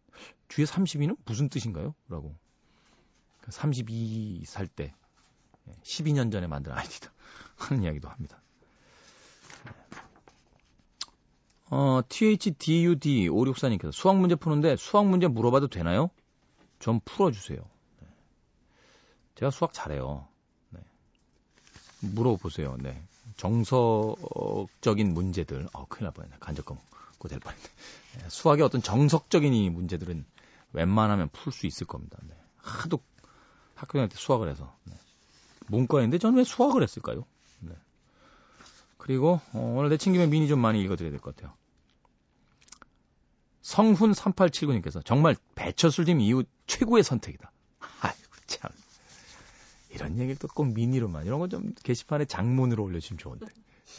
뒤에 0.49 0.65
32는 0.65 1.17
무슨 1.25 1.49
뜻인가요? 1.49 1.95
라고. 2.07 2.35
32살 3.45 4.69
때 4.75 4.93
12년 5.83 6.31
전에 6.31 6.47
만든 6.47 6.71
아이디다 6.71 7.11
하는 7.57 7.83
이야기도 7.83 8.09
합니다. 8.09 8.41
어, 11.69 12.01
THDUD564님께서 12.07 13.91
수학 13.91 14.17
문제 14.17 14.35
푸는데 14.35 14.75
수학 14.75 15.07
문제 15.07 15.27
물어봐도 15.27 15.67
되나요? 15.67 16.09
좀 16.79 16.99
풀어주세요. 17.05 17.57
네. 18.01 18.07
제가 19.35 19.49
수학 19.49 19.73
잘해요. 19.73 20.27
네. 20.69 20.79
물어보세요. 22.01 22.77
네. 22.79 23.01
정석적인 23.37 25.13
문제들. 25.13 25.67
어, 25.73 25.85
큰일 25.87 26.05
날 26.05 26.13
뻔했네. 26.13 26.37
간접 26.39 26.65
검고 27.15 27.27
될 27.27 27.39
뻔했네. 27.39 27.63
네, 28.19 28.29
수학의 28.29 28.63
어떤 28.63 28.81
정석적인 28.81 29.53
이 29.53 29.69
문제들은 29.69 30.25
웬만하면 30.73 31.29
풀 31.29 31.51
수 31.51 31.67
있을 31.67 31.87
겁니다. 31.87 32.17
네. 32.23 32.35
하도 32.57 32.99
학교 33.75 33.97
다닐 33.97 34.09
때 34.09 34.15
수학을 34.17 34.49
해서. 34.49 34.75
네. 34.83 34.93
문과인데 35.67 36.17
저는 36.17 36.37
왜 36.37 36.43
수학을 36.43 36.83
했을까요? 36.83 37.25
네. 37.59 37.73
그리고 38.97 39.41
어, 39.53 39.75
오늘 39.77 39.89
내친김에 39.89 40.27
미니 40.27 40.47
좀 40.47 40.59
많이 40.59 40.81
읽어드려야 40.81 41.11
될 41.11 41.19
것 41.19 41.35
같아요. 41.35 41.53
성훈 43.61 44.11
3879님께서 44.11 45.03
정말 45.03 45.35
배철수님 45.55 46.19
이후 46.21 46.43
최고의 46.67 47.03
선택이다. 47.03 47.51
아이고 48.01 48.31
참. 48.45 48.69
이런 49.89 50.17
얘기를 50.19 50.35
또 50.35 50.47
꼭 50.47 50.73
미니로만 50.73 51.25
이런 51.25 51.39
거좀 51.39 51.73
게시판에 51.83 52.25
장문으로 52.25 52.83
올려주시면 52.83 53.17
좋은데 53.17 53.47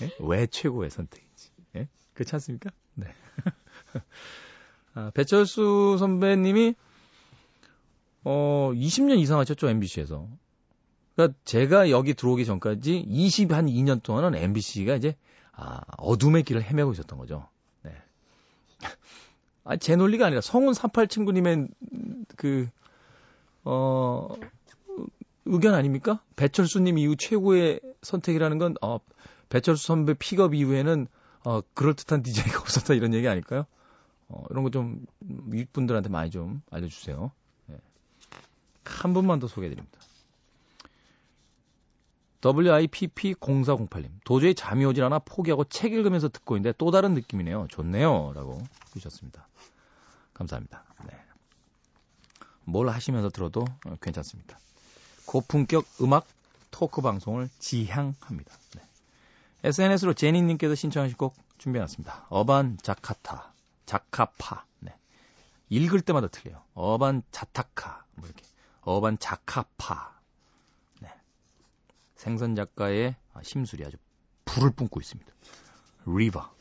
예? 0.03 0.11
왜 0.21 0.47
최고의 0.47 0.91
선택인지 0.91 1.51
예? 1.77 1.89
그렇지 2.17 2.35
않습니까? 2.35 2.71
네. 2.95 3.07
아, 4.95 5.11
배철수 5.15 5.97
선배님이 5.99 6.75
어 8.25 8.73
20년 8.75 9.19
이상 9.19 9.39
하셨죠 9.39 9.69
MBC에서. 9.69 10.29
그러니까 11.15 11.39
제가 11.45 11.91
여기 11.91 12.15
들어오기 12.15 12.45
전까지 12.45 13.05
20 13.07 13.53
한 13.53 13.67
2년 13.67 14.03
동안은 14.03 14.35
MBC가 14.35 14.97
이제 14.97 15.17
아, 15.53 15.81
어둠의 15.99 16.43
길을 16.43 16.63
헤매고 16.63 16.93
있었던 16.93 17.19
거죠. 17.19 17.49
네. 17.83 17.93
아, 19.65 19.77
제 19.77 19.97
논리가 19.97 20.27
아니라 20.27 20.41
성훈 20.41 20.75
38 20.75 21.09
친구님의 21.09 21.69
그, 22.37 22.69
어, 23.65 24.29
의견 25.47 25.75
아닙니까? 25.75 26.23
배철수님 26.37 26.99
이후 26.99 27.17
최고의 27.17 27.81
선택이라는 28.03 28.59
건, 28.59 28.75
어, 28.83 28.99
배철수 29.49 29.87
선배 29.87 30.13
픽업 30.13 30.55
이후에는, 30.55 31.09
어, 31.47 31.61
그럴듯한 31.75 32.25
디자이가 32.25 32.59
없었다 32.61 32.95
이런 32.95 33.15
얘기 33.15 33.29
아닐까요? 33.29 33.67
어, 34.29 34.43
이런 34.51 34.65
거 34.65 34.71
좀, 34.71 35.07
윗분들한테 35.21 36.09
많이 36.09 36.31
좀 36.31 36.61
알려주세요. 36.73 37.31
네. 37.67 37.77
한 38.85 39.15
분만 39.15 39.39
더 39.39 39.47
소개해드립니다. 39.47 39.97
WIPP0408님. 42.41 44.11
도저히 44.25 44.57
잠이 44.57 44.85
오질 44.85 45.05
않아 45.05 45.21
포기하고 45.21 45.63
책 45.65 45.93
읽으면서 45.93 46.29
듣고 46.29 46.57
있는데 46.57 46.75
또 46.79 46.91
다른 46.91 47.15
느낌이네요. 47.15 47.69
좋네요. 47.71 48.33
라고 48.35 48.61
주셨습니다. 48.93 49.47
감사합니다. 50.35 50.83
네. 51.07 51.17
뭘 52.65 52.89
하시면서 52.89 53.31
들어도 53.31 53.65
어, 53.87 53.95
괜찮습니다. 54.01 54.59
고품격 55.27 55.87
음악 56.03 56.27
토크 56.73 57.01
방송을 57.03 57.49
지향합니다. 57.61 58.57
네. 58.75 58.86
SNS로 59.65 60.15
제니님께서 60.15 60.75
신청하신 60.75 61.17
곡 61.17 61.35
준비해놨습니다. 61.59 62.27
어반 62.29 62.79
자카타, 62.83 63.53
자카파. 63.87 64.65
네. 64.81 64.95
읽을 65.69 66.01
때마다 66.01 66.29
틀려요. 66.29 66.63
어반 66.75 67.23
자타카, 67.31 68.05
뭐 68.15 68.27
이렇게. 68.27 68.45
어반 68.83 69.19
자카파. 69.19 70.17
생선 72.17 72.57
작가의 72.57 73.15
심술이 73.43 73.85
아주 73.85 73.97
불을 74.47 74.71
뿜고 74.71 75.01
있습니다. 75.01 75.33
리버. 76.07 76.56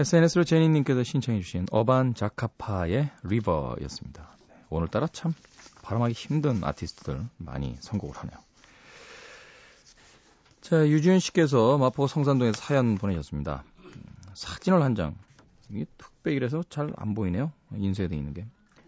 SNS로 0.00 0.44
제니님께서 0.44 1.02
신청해주신 1.02 1.66
어반 1.70 2.14
자카파의 2.14 3.10
리버였습니다. 3.24 4.36
오늘따라 4.70 5.06
참 5.06 5.34
발음하기 5.82 6.14
힘든 6.14 6.64
아티스트들 6.64 7.20
많이 7.36 7.76
선곡을 7.80 8.16
하네요. 8.16 8.38
자, 10.62 10.88
유지윤 10.88 11.18
씨께서 11.18 11.76
마포 11.76 12.06
성산동에서 12.06 12.58
사연 12.58 12.96
보내셨습니다. 12.96 13.64
사진을 14.32 14.82
한 14.82 14.94
장. 14.94 15.14
이게 15.70 15.84
흑백이라서 15.98 16.64
잘 16.70 16.90
안 16.96 17.14
보이네요. 17.14 17.52
인쇄되어 17.74 18.16
있는 18.16 18.32
게. 18.32 18.46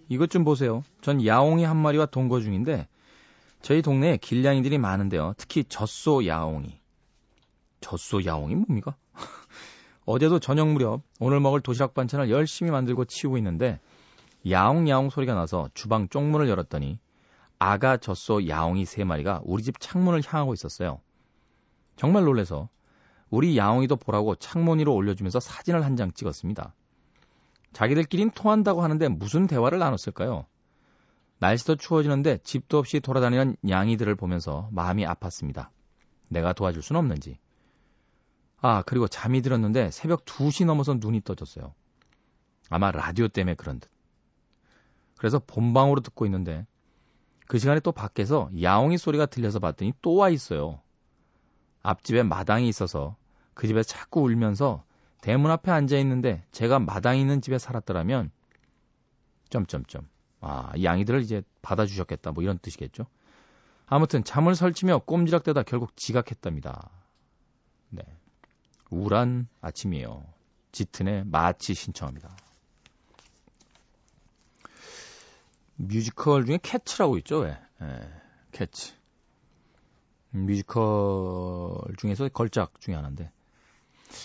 이것 0.08 0.30
좀 0.30 0.44
보세요. 0.44 0.84
전 1.02 1.24
야옹이 1.24 1.64
한 1.64 1.76
마리와 1.76 2.06
동거 2.06 2.40
중인데 2.40 2.88
저희 3.60 3.82
동네에 3.82 4.16
길냥이들이 4.16 4.78
많은데요. 4.78 5.34
특히 5.36 5.64
젖소 5.64 6.26
야옹이. 6.26 6.78
젖소 7.80 8.24
야옹이 8.24 8.54
뭡니까? 8.54 8.96
어제도 10.06 10.38
저녁 10.38 10.68
무렵 10.68 11.02
오늘 11.18 11.40
먹을 11.40 11.60
도시락 11.60 11.94
반찬을 11.94 12.30
열심히 12.30 12.70
만들고 12.70 13.06
치우고 13.06 13.38
있는데 13.38 13.80
야옹야옹 14.48 15.10
소리가 15.10 15.34
나서 15.34 15.70
주방 15.74 16.08
쪽문을 16.08 16.48
열었더니 16.48 16.98
아가 17.58 17.96
젖소 17.96 18.46
야옹이 18.46 18.84
세 18.84 19.04
마리가 19.04 19.40
우리 19.44 19.62
집 19.62 19.80
창문을 19.80 20.22
향하고 20.26 20.52
있었어요. 20.52 21.00
정말 21.96 22.24
놀래서 22.24 22.68
우리 23.30 23.56
야옹이도 23.56 23.96
보라고 23.96 24.34
창문 24.34 24.78
위로 24.80 24.94
올려주면서 24.94 25.40
사진을 25.40 25.84
한 25.84 25.96
장 25.96 26.12
찍었습니다. 26.12 26.74
자기들끼린 27.72 28.30
통한다고 28.30 28.82
하는데 28.82 29.08
무슨 29.08 29.46
대화를 29.46 29.78
나눴을까요? 29.78 30.46
날씨도 31.38 31.76
추워지는데 31.76 32.38
집도 32.44 32.78
없이 32.78 33.00
돌아다니는 33.00 33.56
양이들을 33.68 34.14
보면서 34.14 34.68
마음이 34.72 35.04
아팠습니다. 35.06 35.68
내가 36.28 36.52
도와줄 36.52 36.82
순 36.82 36.96
없는지. 36.96 37.38
아, 38.60 38.82
그리고 38.82 39.08
잠이 39.08 39.42
들었는데 39.42 39.90
새벽 39.90 40.24
2시 40.24 40.64
넘어서 40.64 40.94
눈이 40.94 41.22
떠졌어요. 41.22 41.74
아마 42.70 42.90
라디오 42.90 43.28
때문에 43.28 43.54
그런 43.54 43.78
듯. 43.80 43.90
그래서 45.18 45.38
본방으로 45.38 46.00
듣고 46.00 46.24
있는데 46.26 46.66
그 47.46 47.58
시간에 47.58 47.80
또 47.80 47.92
밖에서 47.92 48.50
야옹이 48.60 48.98
소리가 48.98 49.26
들려서 49.26 49.58
봤더니 49.58 49.92
또 50.02 50.14
와 50.16 50.30
있어요. 50.30 50.80
앞집에 51.82 52.22
마당이 52.22 52.66
있어서 52.68 53.16
그 53.52 53.66
집에 53.66 53.82
자꾸 53.82 54.22
울면서 54.22 54.84
대문 55.20 55.50
앞에 55.50 55.70
앉아 55.70 55.98
있는데 55.98 56.44
제가 56.50 56.78
마당 56.78 57.18
있는 57.18 57.40
집에 57.40 57.58
살았더라면 57.58 58.30
점점점 59.50 60.08
아, 60.40 60.72
이 60.76 60.84
양이들을 60.84 61.20
이제 61.22 61.42
받아주셨겠다 61.62 62.32
뭐 62.32 62.42
이런 62.42 62.58
뜻이겠죠. 62.58 63.06
아무튼 63.86 64.24
잠을 64.24 64.54
설치며 64.54 65.00
꼼지락대다 65.00 65.62
결국 65.64 65.96
지각했답니다. 65.96 66.90
네. 67.90 68.02
우울한 68.94 69.48
아침이에요. 69.60 70.24
짙은의 70.70 71.24
March 71.26 71.74
신청합니다. 71.74 72.36
뮤지컬 75.76 76.46
중에 76.46 76.60
Cats라고 76.62 77.18
있죠, 77.18 77.38
왜? 77.40 77.58
예, 77.82 78.12
Cats. 78.52 78.94
뮤지컬 80.30 81.76
중에서 81.98 82.28
걸작 82.28 82.80
중에 82.80 82.94
하나인데. 82.94 83.32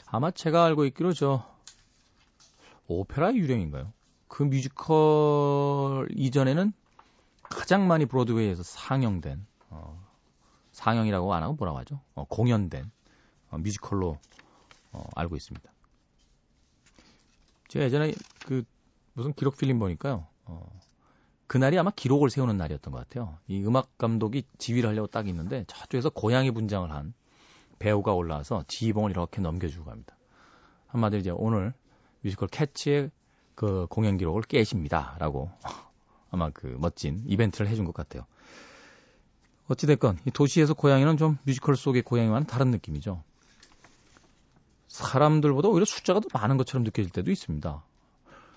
아마 0.06 0.30
제가 0.30 0.66
알고 0.66 0.86
있기로 0.86 1.14
저, 1.14 1.44
오페라 2.88 3.34
유령인가요? 3.34 3.92
그 4.28 4.44
뮤지컬 4.44 6.08
이전에는 6.12 6.74
가장 7.42 7.88
많이 7.88 8.06
브로드웨이에서 8.06 8.62
상영된, 8.62 9.48
어, 9.72 10.08
상영이라고 10.74 11.34
안 11.34 11.42
하고 11.42 11.56
뭐라고 11.56 11.80
하죠? 11.80 12.00
어, 12.14 12.26
공연된 12.26 12.92
어, 13.50 13.58
뮤지컬로 13.58 14.20
어, 14.92 15.04
알고 15.16 15.36
있습니다. 15.36 15.72
제가 17.68 17.86
예전에 17.86 18.14
그 18.46 18.64
무슨 19.14 19.34
기록 19.34 19.58
필름 19.58 19.80
보니까요. 19.80 20.28
어, 20.46 20.80
그날이 21.48 21.78
아마 21.78 21.92
기록을 21.92 22.30
세우는 22.30 22.58
날이었던 22.58 22.94
것 22.94 23.00
같아요. 23.00 23.38
이 23.48 23.64
음악 23.64 23.98
감독이 23.98 24.44
지휘를 24.58 24.90
하려고 24.90 25.08
딱 25.08 25.28
있는데 25.28 25.66
저쪽에서 25.68 26.10
고양이 26.10 26.52
분장을 26.52 26.92
한 26.92 27.14
배우가 27.80 28.14
올라와서 28.14 28.66
지휘봉을 28.68 29.12
이렇게 29.12 29.42
넘겨주고 29.42 29.86
갑니다. 29.86 30.16
한마디로 30.88 31.20
이제 31.20 31.30
오늘 31.32 31.74
뮤지컬 32.22 32.50
Cats의 32.50 33.12
그 33.56 33.88
공연 33.90 34.18
기록을 34.18 34.44
깨십니다라고 34.44 35.52
아마 36.32 36.50
그 36.50 36.78
멋진 36.80 37.24
이벤트를 37.26 37.68
해준 37.68 37.86
것 37.86 37.94
같아요. 37.94 38.26
어찌됐건 39.68 40.20
이 40.26 40.32
도시에서 40.32 40.74
고양이는 40.74 41.18
좀 41.18 41.38
뮤지컬 41.44 41.76
속의 41.76 42.02
고양이와는 42.02 42.48
다른 42.48 42.72
느낌이죠. 42.72 43.24
사람들보다 44.90 45.70
오히려 45.70 45.86
숫자가 45.86 46.20
더 46.20 46.28
많은 46.34 46.58
것처럼 46.58 46.84
느껴질 46.84 47.12
때도 47.12 47.32
있습니다. 47.32 47.84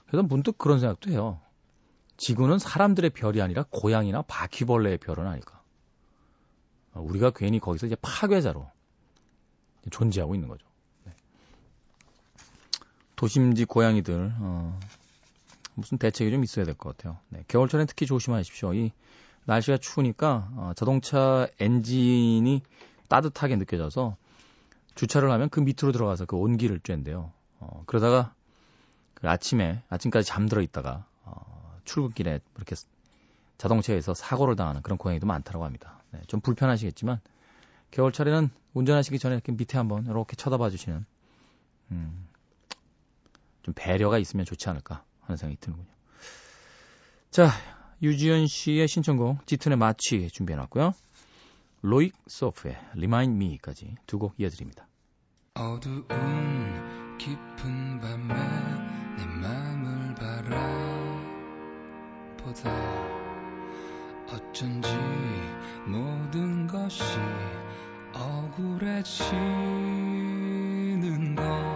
그래서 0.06 0.22
문득 0.26 0.58
그런 0.58 0.80
생각도 0.80 1.10
해요. 1.10 1.40
지구는 2.16 2.58
사람들의 2.58 3.10
별이 3.10 3.40
아니라 3.40 3.64
고양이나 3.70 4.22
바퀴벌레의 4.22 4.98
별은 4.98 5.26
아닐까. 5.26 5.62
어, 6.94 7.00
우리가 7.00 7.30
괜히 7.30 7.58
거기서 7.58 7.86
이제 7.86 7.96
파괴자로 8.02 8.68
존재하고 9.90 10.34
있는 10.34 10.48
거죠. 10.48 10.66
네. 11.04 11.12
도심지 13.16 13.64
고양이들 13.64 14.34
어, 14.38 14.78
무슨 15.74 15.98
대책이 15.98 16.30
좀 16.30 16.44
있어야 16.44 16.64
될 16.64 16.74
것 16.74 16.96
같아요. 16.96 17.18
네, 17.28 17.44
겨울철엔 17.48 17.86
특히 17.86 18.06
조심하십시오. 18.06 18.74
이 18.74 18.92
날씨가 19.44 19.78
추우니까 19.78 20.50
어, 20.54 20.72
자동차 20.76 21.46
엔진이 21.58 22.62
따뜻하게 23.08 23.56
느껴져서 23.56 24.16
주차를 24.94 25.30
하면 25.30 25.48
그 25.48 25.60
밑으로 25.60 25.92
들어가서 25.92 26.26
그 26.26 26.36
온기를 26.36 26.80
쬐는데요. 26.80 27.30
어, 27.60 27.82
그러다가 27.86 28.34
그 29.14 29.28
아침에 29.28 29.82
아침까지 29.88 30.26
잠들어 30.26 30.62
있다가 30.62 31.06
어, 31.24 31.78
출근길에 31.84 32.40
이렇게 32.56 32.76
자동차에서 33.58 34.14
사고를 34.14 34.56
당하는 34.56 34.82
그런 34.82 34.98
고양이도 34.98 35.26
많다고 35.26 35.64
합니다. 35.64 36.02
네, 36.10 36.20
좀 36.26 36.40
불편하시겠지만 36.40 37.20
겨울철에는 37.92 38.50
운전하시기 38.74 39.18
전에 39.18 39.34
이렇게 39.34 39.52
밑에 39.52 39.78
한번 39.78 40.06
이렇게 40.06 40.34
쳐다봐 40.34 40.70
주시는 40.70 41.04
음, 41.92 42.26
좀 43.62 43.74
배려가 43.74 44.18
있으면 44.18 44.44
좋지 44.44 44.68
않을까 44.68 45.04
하는 45.20 45.36
생각이 45.36 45.60
드는군요. 45.60 45.88
자, 47.30 47.50
유지연 48.02 48.46
씨의 48.46 48.88
신청곡 48.88 49.46
짙은의 49.46 49.78
마취 49.78 50.28
준비해놨고요. 50.28 50.92
로익 51.82 52.14
소프의 52.28 52.76
Remind 52.96 53.44
Me까지 53.44 53.96
두 54.06 54.18
곡 54.18 54.34
이어드립니다. 54.38 54.86
어두운 55.54 56.06
깊은 57.18 58.00
밤에 58.00 58.34
내 59.16 59.26
맘을 59.26 60.14
바라보다 62.44 62.70
어쩐지 64.28 64.88
모든 65.86 66.66
것이 66.68 67.02
억울해지는 68.14 69.34
건 71.34 71.71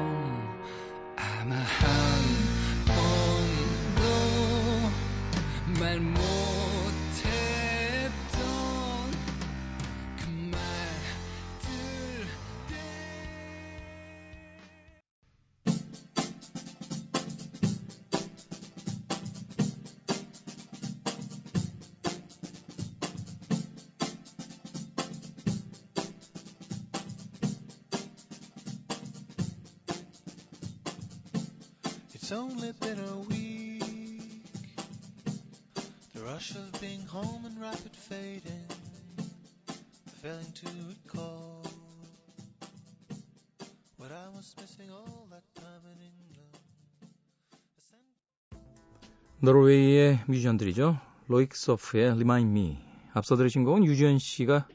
뮤지션들이죠. 50.47 50.99
로익 51.27 51.55
소프의 51.55 52.11
Remind 52.11 52.51
Me. 52.51 52.79
앞서 53.13 53.37
들으신 53.37 53.65
곡은 53.65 53.85
유지현 53.85 54.19
씨가 54.19 54.69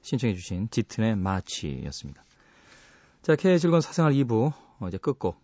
신청해 0.00 0.34
주신 0.34 0.68
짙은의 0.70 1.16
마치였습니다. 1.16 2.24
자, 3.22 3.36
K의 3.36 3.60
즐거운 3.60 3.80
사생활 3.82 4.12
2부, 4.14 4.52
어, 4.78 4.88
이제 4.88 4.96
끝곡. 4.98 5.38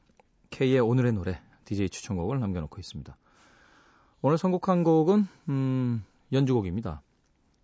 K의 0.51 0.81
오늘의 0.81 1.13
노래 1.13 1.41
DJ 1.67 1.91
추천곡을 1.91 2.41
남겨놓고 2.41 2.81
있습니다. 2.81 3.17
오늘 4.23 4.39
선곡한 4.39 4.83
곡은 4.83 5.27
음, 5.51 6.05
연주곡입니다. 6.33 7.03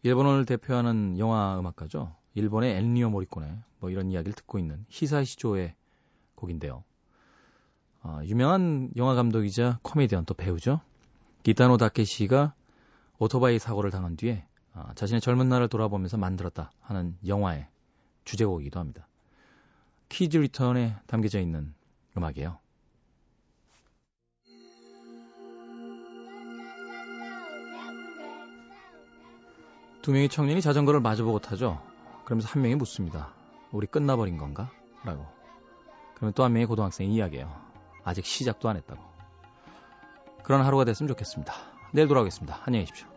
일본을 0.03 0.45
대표하는 0.45 1.19
영화 1.19 1.59
음악가죠. 1.59 2.15
일본의 2.35 2.77
엔리오 2.77 3.11
모리코네 3.11 3.59
뭐 3.81 3.91
이런 3.91 4.11
이야기를 4.11 4.35
듣고 4.35 4.59
있는 4.59 4.85
히사시조의 4.89 5.75
곡인데요. 6.35 6.85
아, 8.03 8.21
유명한 8.25 8.91
영화 8.97 9.15
감독이자 9.15 9.79
코미디언 9.83 10.27
또 10.27 10.35
배우죠. 10.35 10.81
기타노 11.43 11.77
다케시가 11.77 12.55
오토바이 13.19 13.59
사고를 13.59 13.91
당한 13.91 14.17
뒤에 14.17 14.45
아, 14.75 14.95
자신의 14.95 15.21
젊은 15.21 15.49
날을 15.49 15.69
돌아보면서 15.69 16.17
만들었다 16.17 16.71
하는 16.81 17.17
영화의 17.27 17.67
주제곡이기도 18.25 18.79
합니다. 18.81 19.07
Kids 20.09 20.39
Return에 20.39 20.97
담겨져 21.07 21.41
있는 21.41 21.75
음악이에요. 22.17 22.59
두 30.03 30.11
명의 30.11 30.29
청년이 30.29 30.61
자전거를 30.63 31.01
마주보고 31.01 31.39
타죠. 31.39 31.81
그러면서 32.25 32.49
한 32.49 32.63
명이 32.63 32.75
묻습니다. 32.75 33.33
우리 33.71 33.87
끝나버린 33.87 34.37
건가? 34.37 34.71
라고. 35.05 35.27
그러면 36.17 36.33
또 36.35 36.43
한 36.45 36.53
명의 36.53 36.67
고등학생이 36.67 37.15
이야기해요. 37.15 37.55
아직 38.05 38.25
시작도 38.27 38.69
안 38.69 38.77
했다고. 38.77 39.12
그런 40.43 40.63
하루가 40.63 40.85
됐으면 40.85 41.09
좋겠습니다. 41.09 41.53
내일 41.93 42.09
돌아오겠습니다. 42.09 42.61
안녕히 42.65 42.87
계십시오. 42.87 43.12